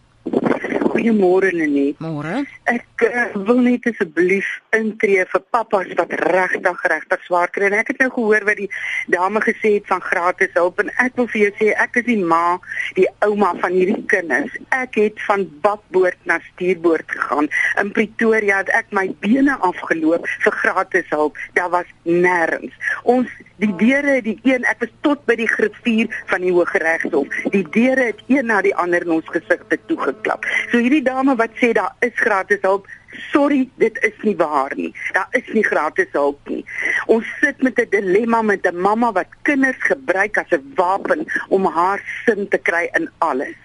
[0.97, 1.99] Goeiemôre Lenet.
[1.99, 2.47] Môre.
[2.67, 7.69] Ek uh, wil net asseblief intree vir pappas wat regtig regtig swaar kry.
[7.69, 8.69] En ek het nou gehoor wat die
[9.13, 12.19] dame gesê het van gratis hulp en ek wil vir jou sê ek is die
[12.19, 12.57] ma,
[12.99, 14.53] die ouma van hierdie kinders.
[14.75, 17.51] Ek het van bakboord na stuurboord gegaan.
[17.79, 21.39] In Pretoria het ek my bene afgeloop vir gratis hulp.
[21.55, 22.75] Daar was nêrens.
[23.07, 27.39] Ons die deure, die een ek was tot by die griffier van die Hooggeregshof.
[27.53, 30.45] Die deure het een na die ander in ons gesigte toegeklap.
[30.71, 32.87] So hierdie dame wat sê daar is gratis hulp.
[33.31, 34.93] Sorry, dit is nie waar nie.
[35.13, 36.65] Daar is nie gratis hulp nie.
[37.05, 41.65] Ons sit met 'n dilemma met 'n mamma wat kinders gebruik as 'n wapen om
[41.65, 43.57] haar sin te kry in alles.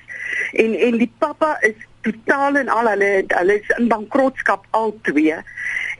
[0.52, 5.36] En en die pappa is totaal en al hulle hulle is in bankrotskap al twee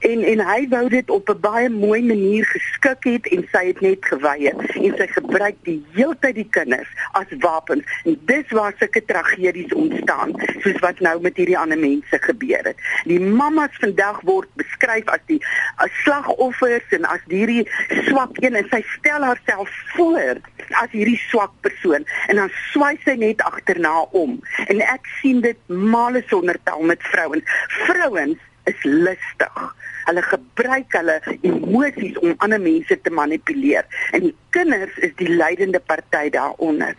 [0.02, 3.80] en en hy wou dit op 'n baie mooi manier geskik het en sy het
[3.80, 7.84] net geweier en sy gebruik die heeltyd die kinders as wapens.
[8.04, 12.76] En dis waar sulke tragedies ontstaan soos wat nou met hierdie ander mense gebeur het.
[13.04, 15.40] Die mammas vandag word beskryf as die
[15.76, 17.68] as slagoffers en as hierdie
[18.08, 18.54] swak een.
[18.54, 22.06] En sy stel haarself voor as hierdie swak persoon.
[22.26, 24.40] En dan swai sy net agterna om.
[24.66, 27.44] En ek sien dit male sonder tel met vrouens
[27.86, 29.74] vrouens is lustig.
[30.04, 35.80] Hulle gebruik hulle emosies om ander mense te manipuleer en die kinders is die leidende
[35.80, 36.96] party daaronder.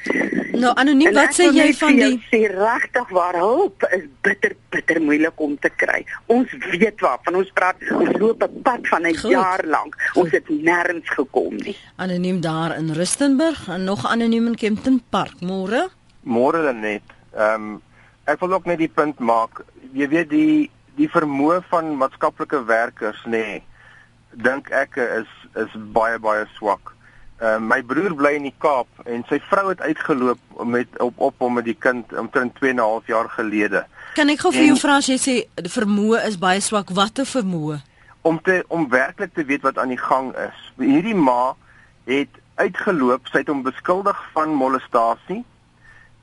[0.54, 5.42] Nou anoniem, wat sê jy van die sê regtig waar hulp is bitter bitter moeilik
[5.42, 6.04] om te kry.
[6.34, 7.82] Ons weet waarvan ons praat.
[7.94, 9.96] Ons loop 'n pad van 'n jaar lank.
[10.14, 11.78] Ons het nêrens gekom nie.
[11.96, 15.42] Anoniem daar in Rustenburg en nog anoniem in Kempton Park.
[15.42, 15.90] Môre?
[16.24, 17.02] Môre net.
[17.36, 17.82] Ehm um,
[18.26, 19.66] ek wil ook net die punt maak.
[19.92, 23.62] Jy weet die die vermoë van maatskaplike werkers nê nee,
[24.34, 25.30] dink ek is
[25.60, 26.94] is baie baie swak.
[27.44, 31.42] Uh, my broer bly in die Kaap en sy vrou het uitgeloop met op op
[31.44, 33.86] hom met die kind omtrent 2 en 'n half jaar gelede.
[34.16, 37.26] Kan ek gou vir jou vra as jy sê die vermoë is baie swak, watter
[37.26, 37.82] vermoë?
[38.22, 40.58] Om te om werklik te weet wat aan die gang is.
[40.78, 41.56] Hierdie ma
[42.06, 45.44] het uitgeloop, sy het hom beskuldig van molestasie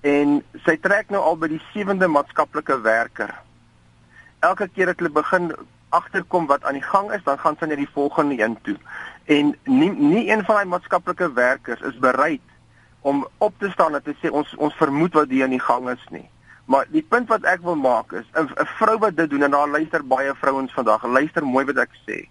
[0.00, 3.34] en sy trek nou al by die sewende maatskaplike werker
[4.40, 5.52] elke keer dat hulle begin
[5.88, 8.76] agterkom wat aan die gang is, dan gaan sy net die volgende een toe.
[9.24, 12.44] En nie nie een van daai maatskaplike werkers is bereid
[13.00, 15.88] om op te staan en te sê ons ons vermoed wat hier aan die gang
[15.90, 16.28] is nie.
[16.70, 19.50] Maar die punt wat ek wil maak is 'n 'n vrou wat dit doen en
[19.50, 21.04] daar luister baie vrouens vandag.
[21.04, 22.28] Luister mooi wat ek sê.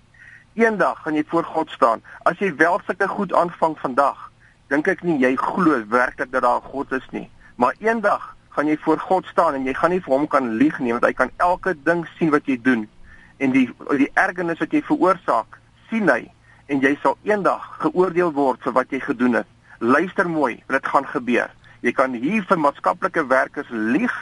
[0.53, 2.01] Eendag gaan jy voor God staan.
[2.23, 4.31] As jy wel sulke goed aanvang vandag,
[4.67, 7.29] dink ek nie jy glo werklik dat daar God is nie.
[7.55, 10.79] Maar eendag gaan jy voor God staan en jy gaan nie vir hom kan lieg
[10.83, 12.81] nie want hy kan elke ding sien wat jy doen.
[13.39, 15.55] En die die ergernis wat jy veroorsaak
[15.87, 16.25] sien hy.
[16.67, 19.47] En jy sal eendag geoordeel word vir wat jy gedoen het.
[19.79, 21.47] Luister mooi dit gaan gebeur.
[21.87, 24.15] Jy kan hier vir maatskaplike werkers lieg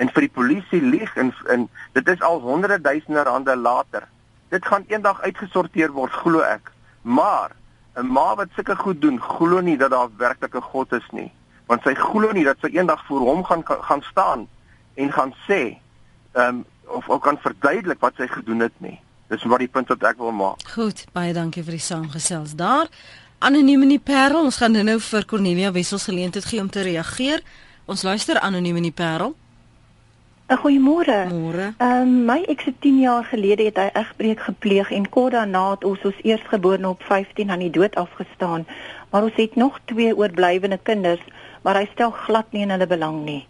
[0.00, 4.08] en vir die polisie lieg en en dit is al honderde duisende rande later.
[4.48, 6.72] Dit gaan eendag uitgesorteer word glo ek.
[7.02, 7.52] Maar
[8.00, 11.32] 'n ma wat sulke goed doen glo nie dat daar werklik 'n God is nie
[11.68, 14.48] want sy glo nie dat sy eendag voor hom gaan gaan staan
[14.96, 15.62] en gaan sê
[16.32, 18.96] ehm um, of ook kan verduidelik wat sy gedoen het nie.
[19.28, 20.62] Dis wat die punt wat ek wil maak.
[20.72, 22.88] Goed, baie dankie vir die saamgesels daar.
[23.44, 27.44] Anoniem in die Parel, ons gaan nou vir Cornelia Wessels geleentheid gee om te reageer.
[27.84, 29.36] Ons luister anoniem in die Parel.
[30.48, 31.28] 'n Goeiemôre.
[31.28, 31.74] Môre.
[31.76, 35.70] Ehm um, my ek se 10 jaar gelede het hy egbreek gepleeg en kort daarna
[35.70, 38.64] het ons ons eersgeborene op 15 aan die dood afgestaan.
[39.10, 41.20] Maar ons het nog twee oorblywende kinders
[41.62, 43.46] maar hy stel glad nie in hulle belang nie.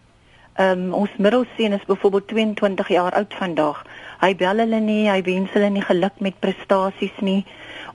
[0.59, 3.85] Ehm um, ons middelseun is byvoorbeeld 22 jaar oud vandag.
[4.19, 7.45] Hy bel hulle nie, hy wens hulle nie geluk met prestasies nie.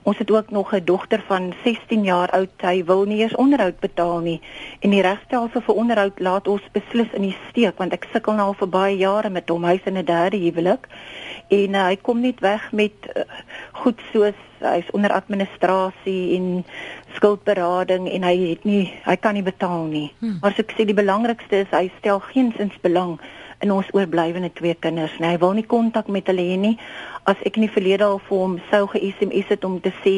[0.08, 2.56] Ons het ook nog 'n dogter van 16 jaar oud.
[2.60, 4.40] Hy wil nie eens onderhoud betaal nie.
[4.80, 8.46] En die regstelsel vir onderhoud laat ons beslis in die steek want ek sukkel nou
[8.46, 9.64] al vir baie jare met hom.
[9.64, 10.88] Hy's in 'n derde huwelik
[11.48, 13.22] en uh, hy kom net weg met uh,
[13.72, 16.64] goed soos hy's onder administrasie en
[17.16, 20.10] skuldberading en hy het nie hy kan nie betaal nie.
[20.20, 20.38] Hmm.
[20.42, 23.18] Maar so ek sê die belangrikste is hy stel geensins belang
[23.64, 25.14] in ons oorblywende twee kinders.
[25.18, 26.74] Nee, hy wil nie kontak met hulle hê nie.
[27.28, 30.14] As ek in die verlede al vir hom sou ge-SMS het om te sê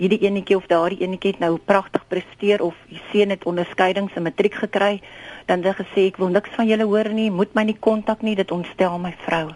[0.00, 4.26] hierdie enetjie of daardie enetjie het nou pragtig presteer of die seun het onderskeidings in
[4.26, 4.98] matriek gekry,
[5.46, 8.24] dan het hy gesê ek wil niks van julle hoor nie, moet my nie kontak
[8.26, 9.50] nie, dit ontstel my vrou.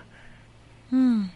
[0.93, 1.31] Hmm.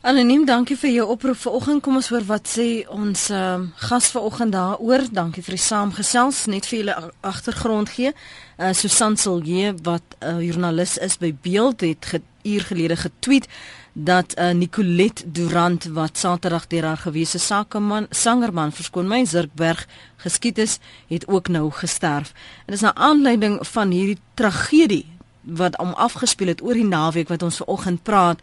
[0.00, 1.82] Anoniem, dankie vir jou oproep vanoggend.
[1.84, 5.02] Kom ons hoor wat sê ons um, gas vanoggend daaroor.
[5.12, 6.46] Dankie vir die saamgesels.
[6.48, 8.14] Net vir julle agtergrond gee.
[8.56, 13.48] Uh, Susan Silje wat 'n uh, joernalis is by Beeld het ge uur gelede getweet
[13.92, 19.86] dat uh, Nicolet Durant wat Saterdag deur haar gewese sakeman sangerman verskoon my Zirkberg
[20.16, 22.32] geskiet is, het ook nou gesterf.
[22.64, 25.06] En dis 'n aanleiding van hierdie tragedie
[25.40, 28.40] wat om afgespeel het oor die naweek wat ons vanoggend praat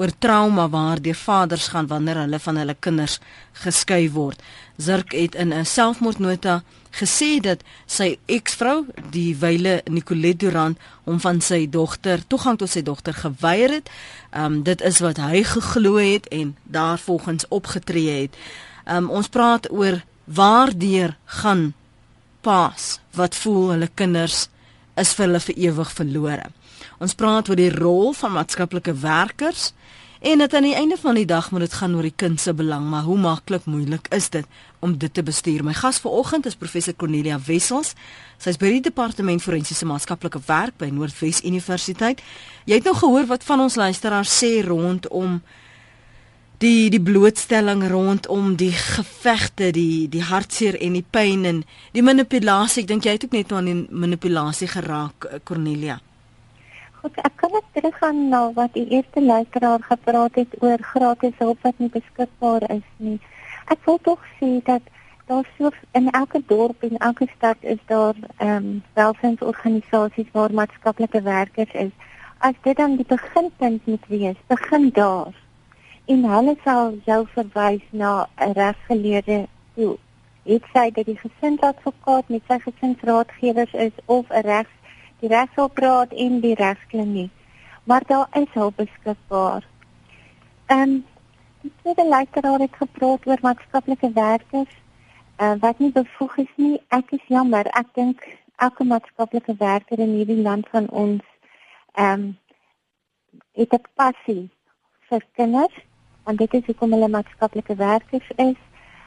[0.00, 3.18] oor trauma waardeur vaders gaan wanneer hulle van hulle kinders
[3.64, 4.40] geskei word.
[4.80, 11.40] Zirk het in 'n selfmoordnota gesê dat sy eksvrou, die wyle Nicolette Durant, hom van
[11.40, 13.90] sy dogter toegang tot sy dogter geweier het.
[14.32, 18.36] Um dit is wat hy geglo het en daarvolgens opgetree het.
[18.86, 21.74] Um ons praat oor waardeur gaan
[22.40, 24.48] paas wat voel hulle kinders
[24.96, 26.46] is vir hulle vir ewig verlore.
[27.00, 29.70] Ons praat oor die rol van maatskaplike werkers
[30.20, 32.52] en dit aan die einde van die dag moet dit gaan oor die kind se
[32.52, 34.44] belang, maar hoe maklik moeilik is dit
[34.84, 35.64] om dit te bestuur?
[35.64, 37.94] My gas vanoggend is professor Cornelia Wessels.
[38.36, 42.20] Sy is by die departement forensiese maatskaplike werk by Noordwes Universiteit.
[42.68, 45.40] Jy het nou gehoor wat van ons luisteraars sê rondom
[46.60, 51.64] die die blootstelling rondom die gevegte, die die hartseer en die pyn en
[51.96, 52.84] die manipulasie.
[52.84, 55.96] Ek dink jy het ook net aan die manipulasie geraak, eh, Cornelia.
[57.00, 61.62] Goed, ek kan net teruggaan na wat die eerste luisteraar gepraat het oor gratis hulp
[61.64, 63.14] wat nie beskikbaar is nie.
[63.72, 64.90] Ek wil tog sê dat
[65.30, 71.22] daar so in elke dorp en elke stad is daar ehm um, welsinsorganisasies waar maatskaplike
[71.22, 71.94] werkers is.
[72.38, 75.32] As dit dan die beginpunt moet wees, begin daar
[76.04, 79.96] en hulle sal jou verwys na 'n regsgeleerde toe.
[80.42, 84.76] Dit sê dat die gesinsadvokaat met sy gesinsraadgewers is of 'n regs
[85.20, 87.30] die regshulpraad en die regskliniek.
[87.84, 89.66] Maar daar is hulp beskikbaar.
[90.66, 91.04] Ehm um,
[91.60, 94.74] die tweede luisteraar het gepraat oor maatskaplike werkers
[95.40, 96.80] uh, wat nie bevoeg is nie.
[96.88, 97.66] Ek is jammer.
[97.76, 98.24] Ek dink
[98.56, 101.24] elke maatskaplike werker in hierdie land van ons
[101.94, 102.38] ehm um,
[103.54, 104.50] het 'n passie
[105.08, 105.76] vir kinders
[106.24, 108.58] want dit is hoekom hulle maatskaplike werkers is.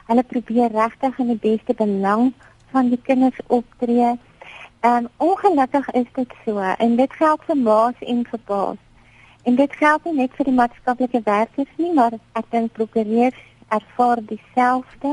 [0.06, 2.32] Hulle probeer regtig in die beste belang
[2.72, 4.10] van die kinders optree.
[4.84, 8.80] En ongelukkig is dit so en dit geld vir ma's en vir pa's.
[9.42, 14.20] En dit geld nie net vir die maatskaplike werkers nie, maar ek dink prokureurs ervaar
[14.28, 15.12] dieselfde.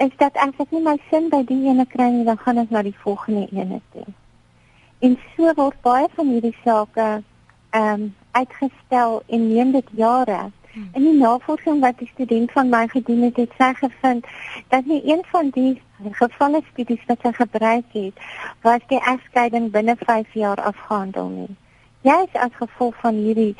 [0.00, 2.72] Is dat as ek nie my sin by die ene kry nie, dan gaan ek
[2.72, 4.06] na die volgende ene toe.
[5.04, 10.40] En so word baie van hierdie sake ehm um, uitgestel en neem dit jare.
[10.76, 14.26] In die navorsing wat die student van my gedoen het, het sy gevind
[14.68, 15.80] dat nie een van die
[16.12, 18.26] gevalle studies wat sy gebruik het,
[18.66, 21.56] was die egskeiding binne 5 jaar afgehandel nie.
[22.04, 23.54] Juist as gevolg van hierdie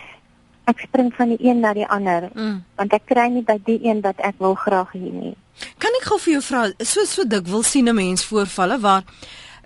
[0.67, 2.63] ek spring van die een na die ander, mm.
[2.77, 5.35] want ek kry nie by die een wat ek wil graag hê nie.
[5.79, 9.05] Kan ek gou vir jou vra, so so dik wil sien 'n mens voorvalle waar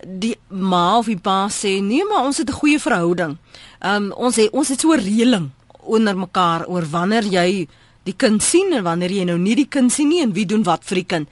[0.05, 3.39] die ma of die pa sê nee maar ons het 'n goeie verhouding.
[3.81, 5.51] Ehm um, ons het ons het so 'n reëling
[5.83, 7.69] onder mekaar oor wanneer jy
[8.09, 10.65] die kind sien en wanneer jy nou nie die kind sien nie en wie doen
[10.67, 11.29] wat vir die kind.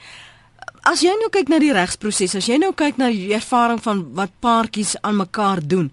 [0.88, 4.04] As jy nou kyk na die regsproses, as jy nou kyk na die ervaring van
[4.16, 5.90] wat paartjies aan mekaar doen,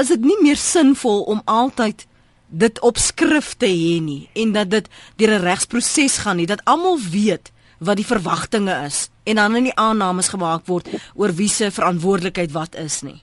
[0.00, 2.06] is dit nie meer sinvol om altyd
[2.52, 6.64] dit op skrif te hê nie en dat dit deur 'n regsproses gaan nie, dat
[6.64, 11.48] almal weet wat die verwagtinge is en dan in die aannames gemaak word oor wie
[11.48, 13.22] se verantwoordelikheid wat is nie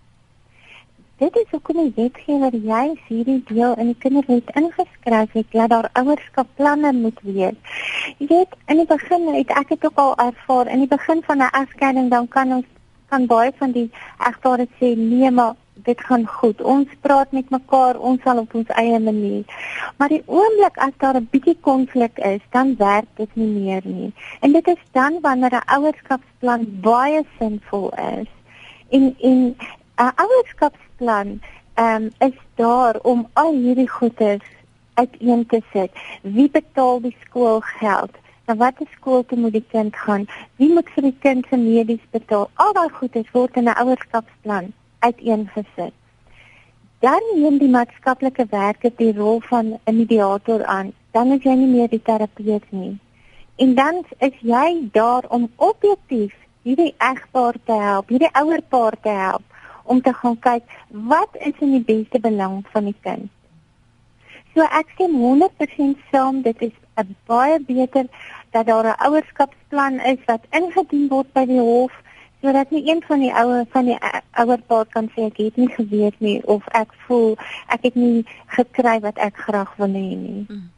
[1.20, 5.90] dit is hoekom die wetgewer juis hierdie deel in die kinderwet ingeskryf het dat daar
[6.00, 7.80] ouerskapplanne moet wees.
[8.18, 11.44] Jy weet, in die begin het ek dit ook al ervaar, in die begin van
[11.44, 12.66] 'n egskeiding dan kan ons
[13.10, 13.90] kan baie van die
[14.28, 16.62] egpare sê nee, maar dit gaan goed.
[16.62, 19.44] Ons praat met mekaar, ons sal op ons eie manier.
[19.98, 24.14] Maar die oomblik as daar 'n bietjie konflik is, dan werk dit nie meer nie.
[24.40, 28.30] En dit is dan wanneer 'n ouerskapsplan baie sinvol is.
[28.90, 29.56] En en
[29.98, 30.14] 'n
[31.00, 31.42] ouerskapsplan
[31.76, 34.42] um, is daar om al hierdie goedes
[34.94, 35.92] uiteen te sit.
[36.22, 38.12] Wie betaal die skoolgeld?
[38.46, 40.28] Na watter skool toe moet die kind gaan?
[40.56, 42.50] Wie moet vir die kind se medies betaal?
[42.56, 45.94] Al daai goedes word in 'n ouerskapsplan uiteengesit.
[47.00, 50.94] Dan neem die maatskaplike werker die rol van 'n mediator aan.
[51.12, 52.98] Dan is jy nie meer die terapeut nie.
[53.56, 59.44] En dan is jy daar om objektief hierdie egpaar te help, hierdie ouerpaar te help
[59.90, 60.64] om te gaan kyk
[61.12, 63.30] wat is in die beste belang van die kind.
[64.54, 68.06] So ek stem 100% saam dit is 'n baie beter
[68.52, 71.94] dat daar 'n ouerskapsplan is wat ingedien word by die hof
[72.42, 74.00] sodat nie een van die ouer van die
[74.32, 78.26] ouer pa kan sê ek het nie geweet nie of ek voel ek het nie
[78.58, 80.46] gekry wat ek graag wil hê nie.
[80.48, 80.70] Hmm.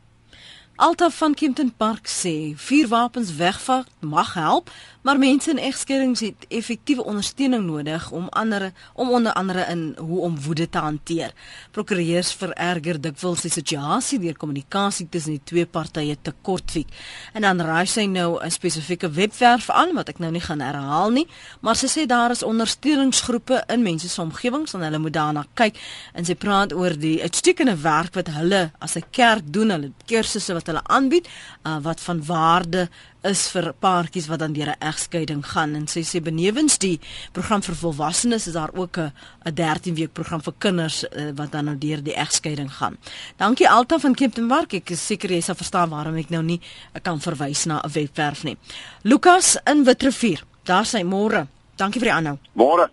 [0.82, 7.04] Alta van Kempton Park sê vuurwapens wegvat mag help, maar mense in egskeidings het effektiewe
[7.06, 11.34] ondersteuning nodig om ander om onder andere in hoe om woede te hanteer.
[11.72, 16.90] Prokureurs vererger dikwels die situasie deur kommunikasie tussen die twee partye te kortwiek.
[17.34, 21.10] En dan raai sy nou 'n spesifieke webwerf aan wat ek nou nie gaan herhaal
[21.12, 21.28] nie,
[21.60, 25.78] maar sy sê daar is ondersteuningsgroepe in mense se omgewings en hulle moet daarna kyk
[26.14, 30.54] en sy praat oor die uitstekende werk wat hulle as 'n kerk doen, hulle kursusse
[30.54, 31.28] wat hulle aanbied,
[31.64, 32.88] uh, wat van waarde
[33.28, 37.00] is vir paartjies wat dan deur 'n egskeiding gaan en sy sê benewens die
[37.32, 39.12] program vir volwassenes is daar ook 'n
[39.46, 42.98] 'n 13 week program vir kinders uh, wat dan nou deur die egskeiding gaan.
[43.38, 44.74] Dankie Alta van Kempton Park.
[44.74, 46.62] Ek is seker jy sal verstaan waarom ek nou nie
[47.02, 48.58] kan verwys na 'n webwerf nie.
[49.04, 50.44] Lukas in Witrifuur.
[50.64, 51.48] Daar sy môre.
[51.76, 52.38] Dankie vir die aanhou.
[52.54, 52.90] Môre.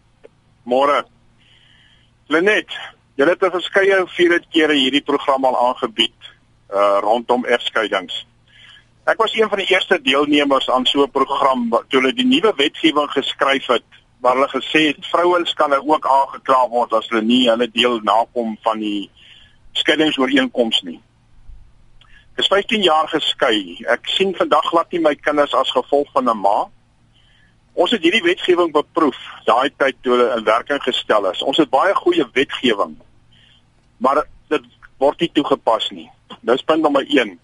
[0.64, 1.04] Môre.
[2.28, 2.68] Lenet,
[3.16, 6.12] jy het verskeie vierde kere hierdie program al aangebied
[6.74, 8.26] uh rondom egskeidings.
[9.08, 12.52] Ek was een van die eerste deelnemers aan so 'n program toe hulle die nuwe
[12.56, 13.84] wetgewing geskryf het
[14.20, 18.00] waar hulle gesê het vrouens kan nou ook aangekla word as hulle nie hulle deel
[18.02, 19.10] nakom van die
[19.72, 21.00] skeidingsooreenkoms nie.
[22.34, 23.78] Ek is 15 jaar geskei.
[23.86, 26.68] Ek sien vandag glad nie my kinders as gevolg van 'n ma.
[27.72, 31.42] Ons het hierdie wetgewing beproef daai tyd toe hulle in werking gestel is.
[31.42, 32.96] Ons het baie goeie wetgewing.
[33.96, 34.64] Maar dit
[34.98, 36.10] word nie toegepas nie.
[36.40, 37.38] Dis punt nommer 1.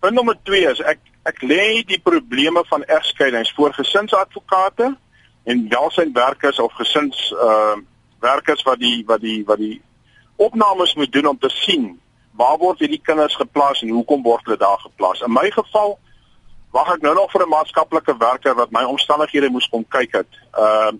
[0.00, 4.96] Punt nommer 2 is ek ek lê die probleme van egskeidings voor gesinsadvokate
[5.44, 7.76] en welsynwerkers of gesins uh
[8.20, 9.80] werkers wat die wat die wat die
[10.36, 12.00] opnames moet doen om te sien
[12.36, 15.20] waar word hierdie kinders geplaas en hoekom word hulle daar geplaas.
[15.20, 15.98] In my geval
[16.72, 20.32] wag ek nou nog vir 'n maatskaplike werker wat my omstandighede moes kom kyk het.
[20.56, 20.92] Uh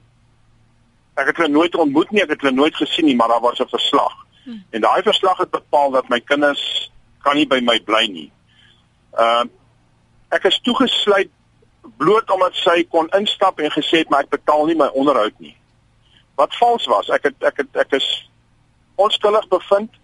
[1.20, 3.60] ek het hulle nooit ontmoet nie, ek het hulle nooit gesien nie, maar daar was
[3.60, 4.14] 'n verslag.
[4.44, 4.64] Hmm.
[4.70, 6.90] En daai verslag het bepaal dat my kinders
[7.22, 8.28] kan nie by my bly nie.
[9.12, 9.44] Uh
[10.30, 11.30] ek is toegesluit
[11.98, 15.56] bloot omdat sy kon instap en gesê het maar ek betaal nie my onderhoud nie.
[16.38, 17.10] Wat vals was.
[17.10, 18.06] Ek het ek het ek is
[19.00, 19.96] onskuldig bevind.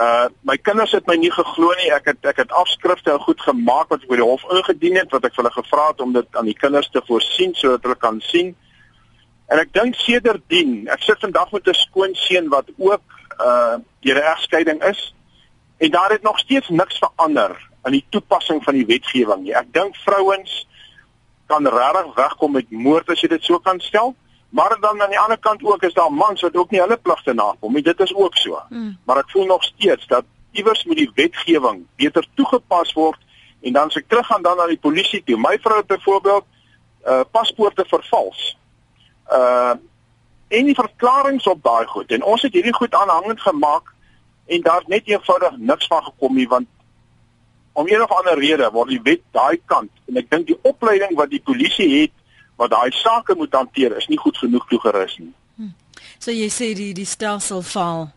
[0.00, 1.92] Uh my kinders het my nie geglo nie.
[1.94, 5.28] Ek het ek het afskrifte goed gemaak wat ek by die hof ingedien het wat
[5.28, 8.20] ek vir hulle gevra het om dit aan die kinders te voorsien sodat hulle kan
[8.32, 8.54] sien.
[9.50, 13.02] En ek dink sedertdien, ek sit vandag met 'n skoonseun wat ook
[13.38, 15.14] uh deur 'n egskeiding is
[15.80, 19.54] en daar het nog steeds niks verander aan die toepassing van die wetgewing nie.
[19.56, 20.66] Ek dink vrouens
[21.48, 24.12] kan regtig wegkom met moord as jy dit so kan stel.
[24.50, 27.32] Maar dan aan die ander kant ook is daar mans wat ook nie hulle pligte
[27.34, 27.82] nakom nie.
[27.86, 28.60] Dit is ook so.
[28.68, 28.98] Mm.
[29.06, 33.20] Maar ek voel nog steeds dat iewers moet die wetgewing beter toegepas word
[33.62, 35.38] en dan se terug gaan dan na die polisie toe.
[35.38, 36.44] My vrou het byvoorbeeld
[37.06, 38.56] uh paspoorte vervals.
[39.32, 39.78] Uh
[40.50, 43.94] en die verklaringe op daai goed en ons het hierdie goed aanhangend gemaak
[44.50, 46.68] en daar's net eenvoudig niks van gekom nie want
[47.72, 51.14] om een of ander rede word die wet daai kant en ek dink die opleiding
[51.18, 52.14] wat die polisie het
[52.60, 55.32] wat daai sake moet hanteer is nie goed genoeg toegerus nie.
[55.56, 55.70] Hm.
[56.18, 58.10] So jy sê die die stelsel val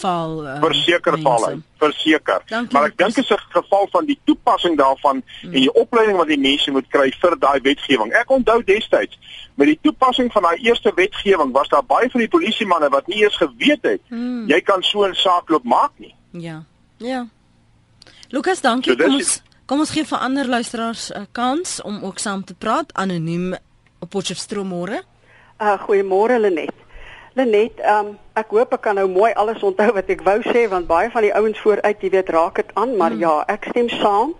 [0.00, 2.42] val um, verseker val hy verseker.
[2.70, 5.46] Maar ek dink is 'n geval van die toepassing daarvan hm.
[5.46, 8.12] en die opleiding wat die mense moet kry vir daai wetgewing.
[8.12, 9.18] Ek onthou destyds
[9.54, 13.22] met die toepassing van daai eerste wetgewing was daar baie van die polisiemanne wat nie
[13.24, 14.46] eens geweet het hm.
[14.48, 16.14] jy kan so 'n saak loop maak nie.
[16.32, 16.64] Ja.
[16.96, 17.26] Ja.
[18.28, 18.92] Lukas, dankie.
[18.92, 22.44] So, kom ons kom ons gee vir ander luisteraars 'n uh, kans om ook saam
[22.44, 23.54] te praat anoniem
[24.00, 25.02] op Potchefstroom môre.
[25.60, 26.81] Uh goeiemôre Lenet.
[27.32, 30.88] Lenet, um, ek hoop ek kan nou mooi alles onthou wat ek wou sê want
[30.90, 33.22] baie van die ouens vooruit, jy weet, raak dit aan, maar hmm.
[33.24, 34.34] ja, ek stem saam.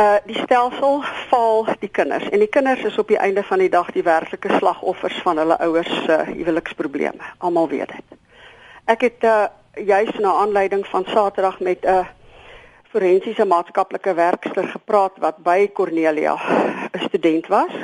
[0.00, 3.68] Uh die stelsel val die kinders en die kinders is op die einde van die
[3.68, 7.34] dag die werklike slagoffers van hulle ouers se uh, huweliksprobleme.
[7.44, 8.16] Almal weet dit.
[8.88, 12.06] Ek het uh juis na aanleiding van Saterdag met 'n uh,
[12.90, 16.34] forensiese maatskaplike werkster gepraat wat by Cornelia
[16.96, 17.74] 'n student was.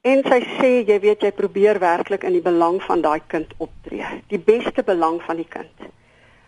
[0.00, 4.06] En sy sê jy weet jy probeer werklik in die belang van daai kind optree,
[4.32, 5.90] die beste belang van die kind.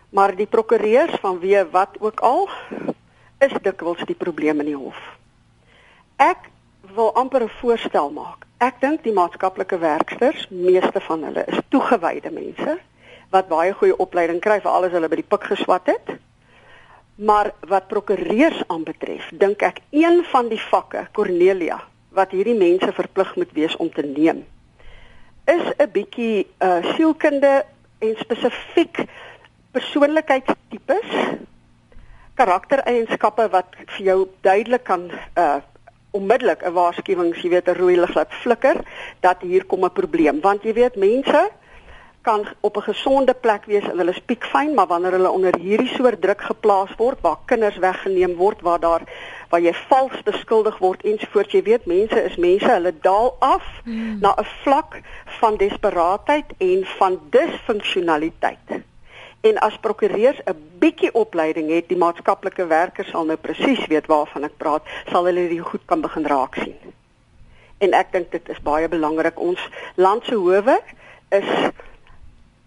[0.09, 2.49] Maar die prokureurs van wie wat ook al
[3.45, 4.97] is dikwels die probleem in die hof.
[6.17, 6.49] Ek
[6.95, 8.49] wil amper 'n voorstel maak.
[8.57, 12.79] Ek dink die maatskaplike werksters, meeste van hulle is toegewyde mense
[13.29, 16.17] wat baie goeie opleiding kry vir alles hulle by die pik geswat het.
[17.15, 21.83] Maar wat prokureurs aanbetref, dink ek een van die vakke, Cornelia,
[22.13, 24.45] wat hierdie mense verplig moet wees om te neem,
[25.45, 27.65] is 'n bietjie uh sielkunde
[27.99, 29.05] en spesifiek
[29.71, 31.09] persoonlikheidstipes,
[32.35, 35.61] karaktereienskappe wat vir jou duidelik kan uh
[36.13, 38.77] onmiddellik 'n waarskuwing, jy weet, 'n rooi lig laat flikker
[39.19, 41.49] dat hier kom 'n probleem, want jy weet mense
[42.21, 45.93] kan op 'n gesonde plek wees en hulle spiek fyn, maar wanneer hulle onder hierdie
[45.95, 49.01] soort druk geplaas word waar kinders weggeneem word, waar daar
[49.53, 54.15] waar jy vals beskuldig word ensovoorts, jy weet mense is mense, hulle daal af hmm.
[54.21, 54.95] na 'n vlak
[55.39, 58.81] van desperaatheid en van disfunksionaliteit.
[59.45, 64.43] En as prokureurs 'n bietjie opleiding het, die maatskaplike werkers sal nou presies weet waarvan
[64.43, 64.81] ek praat,
[65.11, 66.79] sal hulle dit goed kan begin raak sien.
[67.77, 70.81] En ek dink dit is baie belangrik ons land se howe
[71.29, 71.49] is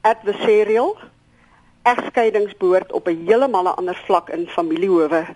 [0.02, 0.94] adversarial
[1.82, 5.26] egskeidings behoort op 'n heeltemal ander vlak in familiehowe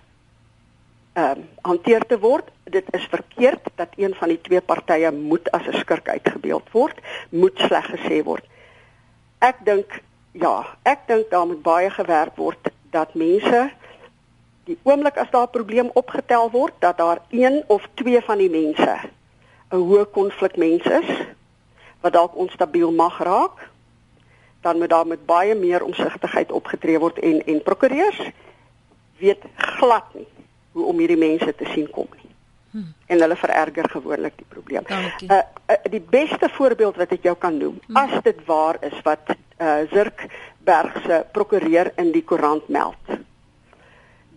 [1.13, 2.47] ehm um, hanteer te word.
[2.63, 6.97] Dit is verkeerd dat een van die twee partye moet as 'n skurk uitgebeeld word,
[7.29, 8.45] moet sleg gesê word.
[9.39, 10.01] Ek dink
[10.31, 13.71] ja, ek dink daar moet baie gewerk word dat mense
[14.63, 18.49] die oomblik as daar 'n probleem opgetel word dat daar een of twee van die
[18.49, 18.99] mense
[19.71, 21.09] 'n hoë konflik mens is
[22.01, 23.69] wat dalk onstabiel mag raak
[24.61, 28.21] dan moet daar met baie meer omsigtigheid opgetree word en en prokureurs
[29.17, 30.27] weet glad nie
[30.71, 32.29] hoe om hierdie mense te sien kom nie.
[32.71, 32.93] Hmm.
[33.11, 34.85] En hulle vererger gewoonlik die probleem.
[34.87, 37.99] Uh, uh die beste voorbeeld wat ek jou kan noem, hmm.
[37.99, 40.27] as dit waar is wat uh Zirk
[40.63, 43.19] Berg se prokureur in die koerant meld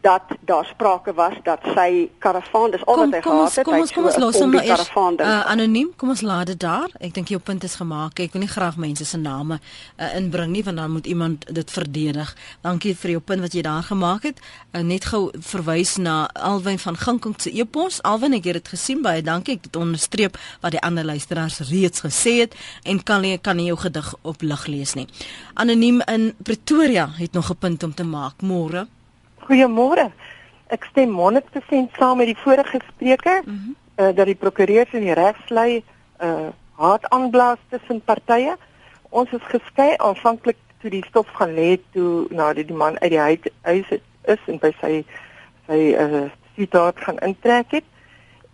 [0.05, 3.93] dat daar sprake was dat sy karavaan dis al wat hy gehad het kom ons
[3.97, 5.93] kom ons los hom maar eers uh, anoniem.
[5.97, 6.93] Kom ons laat dit daar.
[7.01, 8.21] Ek dink jou punt is gemaak.
[8.21, 11.71] Ek wil nie graag mense se name uh, inbring nie want dan moet iemand dit
[11.77, 12.35] verdedig.
[12.67, 14.43] Dankie vir jou punt wat jy daar gemaak het.
[14.73, 16.17] Uh, net gou verwys na
[16.51, 18.03] Alwyn van Ginkong se e-pos.
[18.05, 19.01] Alwyn ek het dit gesien.
[19.05, 19.57] Baie dankie.
[19.57, 23.71] Ek het onderstreep wat die ander luisteraars reeds gesê het en kan nie kan nie
[23.71, 25.09] jou gedig op lig lees nie.
[25.55, 28.45] Anoniem in Pretoria het nog 'n punt om te maak.
[28.45, 28.87] Môre
[29.45, 30.09] Goeiemôre.
[30.73, 33.75] Ek stem 100% saam met die vorige spreker mm -hmm.
[34.01, 35.85] uh, dat die prokureurs en die regslei
[36.21, 38.57] uh haat aanblaas tussen partye.
[39.09, 42.99] Ons is geskei aanvanklik toe die stof gaan lê toe na nou, die, die man
[42.99, 43.91] uit die huis, huis
[44.23, 45.05] is en by sy
[45.67, 46.25] sy uh
[46.57, 47.85] sitaat gaan intrek het.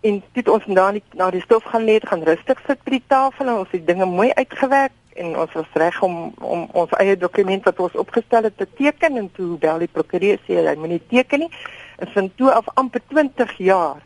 [0.01, 3.03] En dit ons na die na die stof gaan lê, gaan rustig sit by die
[3.07, 7.17] tafel en ons het dinge mooi uitgewerk en ons was reg om om ons eie
[7.17, 11.01] dokument wat ons opgestel het te teken en toe bel die prokureur sê hy moenie
[11.09, 11.51] teken nie.
[11.99, 14.01] En van toe af amper 20 jaar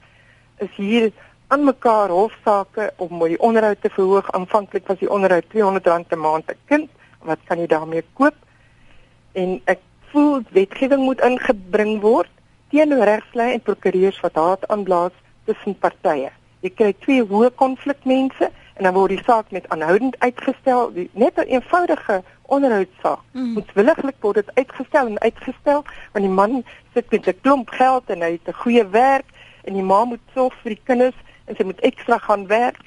[0.63, 1.11] is hier
[1.47, 4.31] aan mekaar hofsaake om die onderhoud te verhoog.
[4.31, 6.89] Aanvanklik was die onderhoud R200 'n maand per kind.
[7.21, 8.35] Wat kan jy daarmee koop?
[9.33, 9.79] En ek
[10.11, 12.29] voel wetgewing moet ingebring word
[12.69, 15.11] teenoor regslei en prokureurs wat haat aanblaas
[15.45, 16.31] tussen partye.
[16.61, 21.35] Jy kry twee hoë konflikmense en dan word die saak net aanhoudend uitgestel, die, net
[21.35, 23.19] 'n een eenvoudige onderhoudsaak.
[23.31, 23.53] Mm.
[23.53, 26.63] Moetswilliglik word dit uitgestel en uitgestel want die man
[26.93, 29.25] sit met 'n klomp geld en hy het 'n goeie werk
[29.63, 31.15] en die ma moet sorg vir die kinders
[31.45, 32.79] en sy moet ekstra gaan werk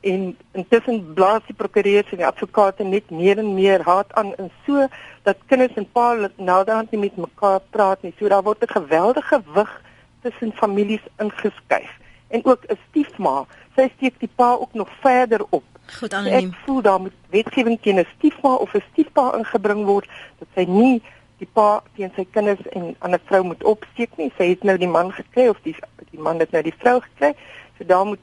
[0.00, 4.50] en intussen blaas die prokureurs en die advokate net meer en meer haat aan en
[4.66, 4.86] so
[5.22, 8.14] dat kinders en pa naderhand nie met mekaar praat nie.
[8.18, 9.82] So daar word 'n geweldige wig
[10.22, 11.92] tussen families ingeskuif
[12.28, 13.46] en ook 'n stiefma
[13.78, 15.64] sy steek die pa ook nog verder op.
[15.98, 16.50] Goed anoniem.
[16.50, 20.08] Ek voel daar moet wetgewing teen 'n stiefma of 'n stiefpa ingebring word
[20.38, 21.02] dat sy nie
[21.38, 24.32] die pa teen sy kinders en ander vrou moet opsteek nie.
[24.36, 25.76] Sy het nou die man gekry of die
[26.10, 27.34] die man het nou die vrou gekry.
[27.78, 28.20] So daar moet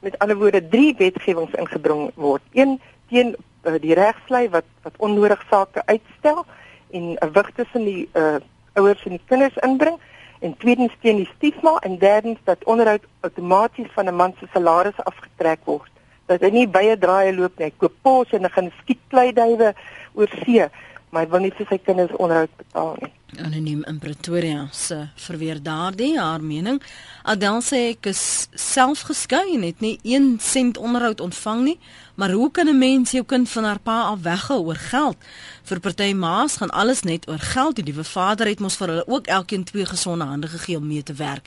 [0.00, 2.42] met ander woorde drie wetgewings ingebring word.
[2.52, 6.46] Een teen uh, die regslei wat wat onnodig sake uitstel
[6.90, 8.36] en 'n wig tussen die uh,
[8.72, 9.98] ouers en die kinders inbring
[10.40, 15.04] en tweedens teen die stigma en derdens dat onderhoud outomaties van 'n man se salaris
[15.04, 15.90] afgetrek word.
[16.26, 17.66] Dat hy nie baie draaie loop nie.
[17.66, 19.74] Hy koop pos en hy gaan skiet kleiduwe
[20.14, 20.68] oor see,
[21.10, 23.12] maar hy wil nie vir sy kinders onderhoud betaal nie.
[23.36, 26.80] Anoniem in Pretoria se verweer daardie haar mening.
[27.28, 28.22] Adel sê ek is
[28.56, 31.76] self geskei en het nie 1 sent onderhoud ontvang nie,
[32.16, 35.16] maar hoe kan 'n mens jou kind van haar pa af weghou oor geld?
[35.62, 37.76] Vir party ma's gaan alles net oor geld.
[37.76, 41.02] Die liewe vader het mos vir hulle ook elkeen twee gesonde hande gegee om mee
[41.02, 41.46] te werk.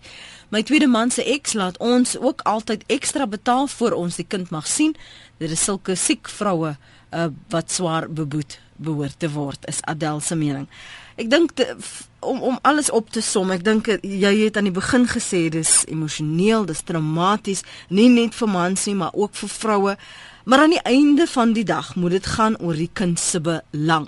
[0.49, 4.49] My tweede man se ex laat ons ook altyd ekstra betaal voor ons die kind
[4.49, 4.95] mag sien.
[5.38, 6.78] Dit is sulke siek vroue
[7.12, 10.68] uh, wat swaar beboet behoort te word, is Adel se mening.
[11.20, 11.53] Ek dink
[12.20, 15.82] om om alles op te som, ek dink jy het aan die begin gesê dis
[15.91, 19.95] emosioneel, dis traumaties, nie net vir mans nie, maar ook vir vroue.
[20.45, 24.07] Maar aan die einde van die dag moet dit gaan oor die kind se belang.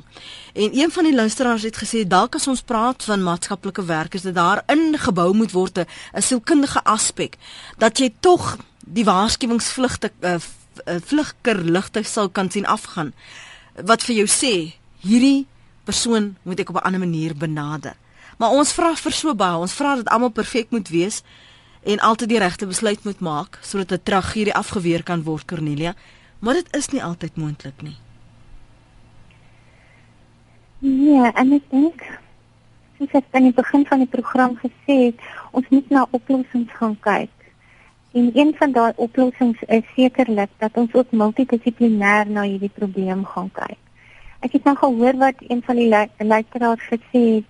[0.53, 4.25] En een van die luisteraars het gesê dalk as ons praat van maatskaplike werk is
[4.25, 7.37] dit daar ingebou moet word 'n sielkundige aspek
[7.77, 10.35] dat jy tog die waarskuwingsvlugte uh,
[10.85, 13.13] vlugkerligte sal kan sien afgaan
[13.73, 15.45] wat vir jou sê hierdie
[15.83, 17.95] persoon moet ek op 'n ander manier benader.
[18.37, 21.23] Maar ons vra vir so baie, ons vra dat almal perfek moet wees
[21.83, 25.95] en altyd die regte besluit moet maak sodat 'n tragedie afgeweer kan word Cornelia
[26.43, 27.95] maar dit is nie altyd moontlik nie.
[30.79, 32.03] Nee, en ek dink
[32.97, 35.21] soos ek aan die begin van die program gesê het,
[35.55, 37.31] ons moet na oplossings gaan kyk.
[38.13, 43.49] En een van daai oplossings is sekerlik dat ons ook multidissiplinêr na hierdie probleem gaan
[43.51, 43.79] kyk.
[44.45, 47.47] Ek het nou gehoor wat een van die luisteraars gesê het,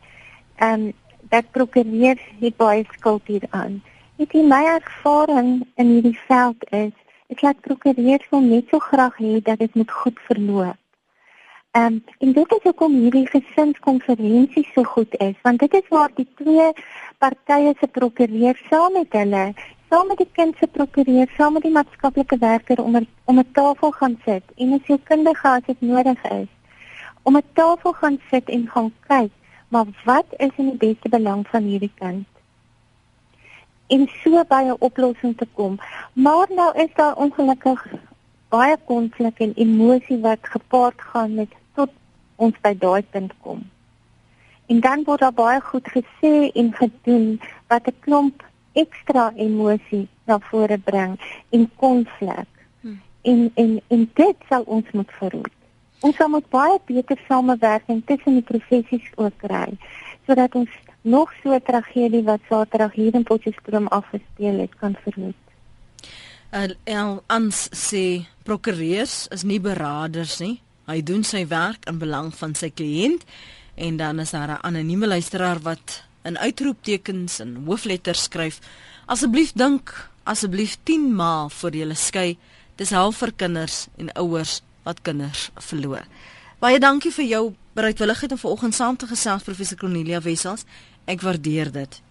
[0.55, 0.93] ehm um,
[1.33, 3.81] dat prokureurs het baie skuld hieraan.
[4.21, 6.95] Ek het my ervaring in hierdie veld is,
[7.33, 10.79] ek laat prokureurs wil net so graag hê dat dit moet goed verloop.
[11.73, 16.27] Um, en dit is hoekom hierdie gesinskonferensie so goed is, want dit is waar die
[16.37, 16.67] twee
[17.17, 19.45] partye se prokureur saam met hulle
[19.93, 23.51] saam met die kind se prokureur, saam met die maatskaplike werker om er, om 'n
[23.53, 26.47] tafel gaan sit en as jy kundige as dit nodig is,
[27.21, 29.31] om 'n tafel gaan sit en gaan kyk,
[29.67, 32.25] maar wat is in die beste belang van hierdie kind?
[33.87, 35.77] En so by 'n oplossing te kom.
[36.13, 37.85] Maar nou is daar ongelukkig
[38.49, 41.89] baie konflik en emosie wat gepaard gaan met tot
[42.35, 43.69] ons by daai punt kom.
[44.65, 48.43] En dan word daar baie goed gesê en gedoen wat 'n klomp
[48.73, 51.19] ekstra emosie na vore bring
[51.49, 52.49] en konflik.
[52.81, 53.01] Hmm.
[53.21, 55.53] En en en dit sal ons moet verhoed.
[55.99, 59.77] Ons sal moet baie beter samewerking tussen die professies ook kry
[60.25, 60.69] sodat ons
[61.01, 65.35] nog so 'n tragedie wat Saterdag hier in Potchefstroom afgespeel het kan verhoed.
[66.83, 70.61] En ons sê prokureurs is nie beraders nie.
[70.85, 73.23] Hy doen sy werk in belang van sy kliënt
[73.75, 78.59] en dan is daar 'n anonieme luisteraar wat in uitroeptekens en hoofletters skryf.
[79.05, 79.93] Asseblief dink
[80.23, 82.37] asseblief 10 maal voor jy skei.
[82.75, 86.07] Dis half vir kinders en ouers wat kinders verloor.
[86.63, 87.43] Baie dankie vir jou
[87.75, 90.65] bereidwilligheid om vanoggend saam te gesels professor Cornelia Wessels.
[91.05, 92.01] Ek waardeer dit.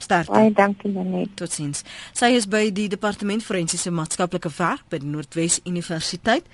[0.00, 0.32] Sterkte.
[0.32, 1.34] Baie dankie Janet.
[1.36, 1.84] Totsiens.
[2.16, 6.48] Sy is by die departement forensiese maatskaplike werk by die Noordwes Universiteit.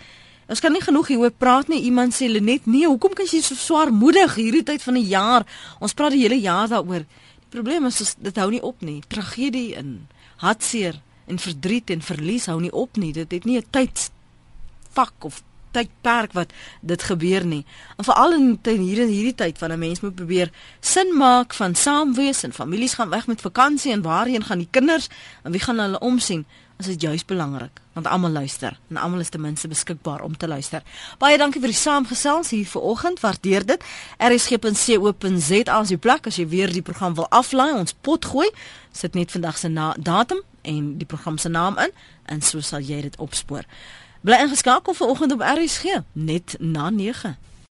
[0.46, 1.80] Ons kan nie genoeg hieroor praat nie.
[1.88, 5.46] Iemand sê Lenet, nee, hoekom kan jy so swaarmoedig hierdie tyd van die jaar?
[5.82, 7.02] Ons praat die hele jaar daaroor.
[7.46, 9.00] Die probleem is, is dit hou nie op nie.
[9.10, 10.06] Tragedie en
[10.42, 13.12] hartseer en verdriet en verlies hou nie op nie.
[13.12, 14.10] Dit het nie 'n tyd
[14.94, 15.42] vak of
[15.76, 17.64] tydperk wat dit gebeur nie.
[17.96, 21.74] En veral in hier in hierdie tyd van 'n mens moet probeer sin maak van
[21.74, 25.08] saam wees en families gaan weg met vakansie en waarheen gaan die kinders
[25.42, 26.46] en wie gaan hulle omsien?
[26.78, 30.48] Is dit juis belangrik want almal luister en almal is ten minste beskikbaar om te
[30.48, 30.82] luister.
[31.18, 33.20] Baie dankie vir die saamgesels hier vanoggend.
[33.20, 33.84] Waardeer dit.
[34.20, 38.50] rsg.co.za as jy plek as jy weer die program wil aflaai, ons pot gooi,
[38.92, 41.96] sit net vandag se datum en die program se naam in
[42.26, 43.64] en so sal jy dit opspoor.
[44.20, 47.36] Bly ingeskakel vanoggend op RSG net na 9.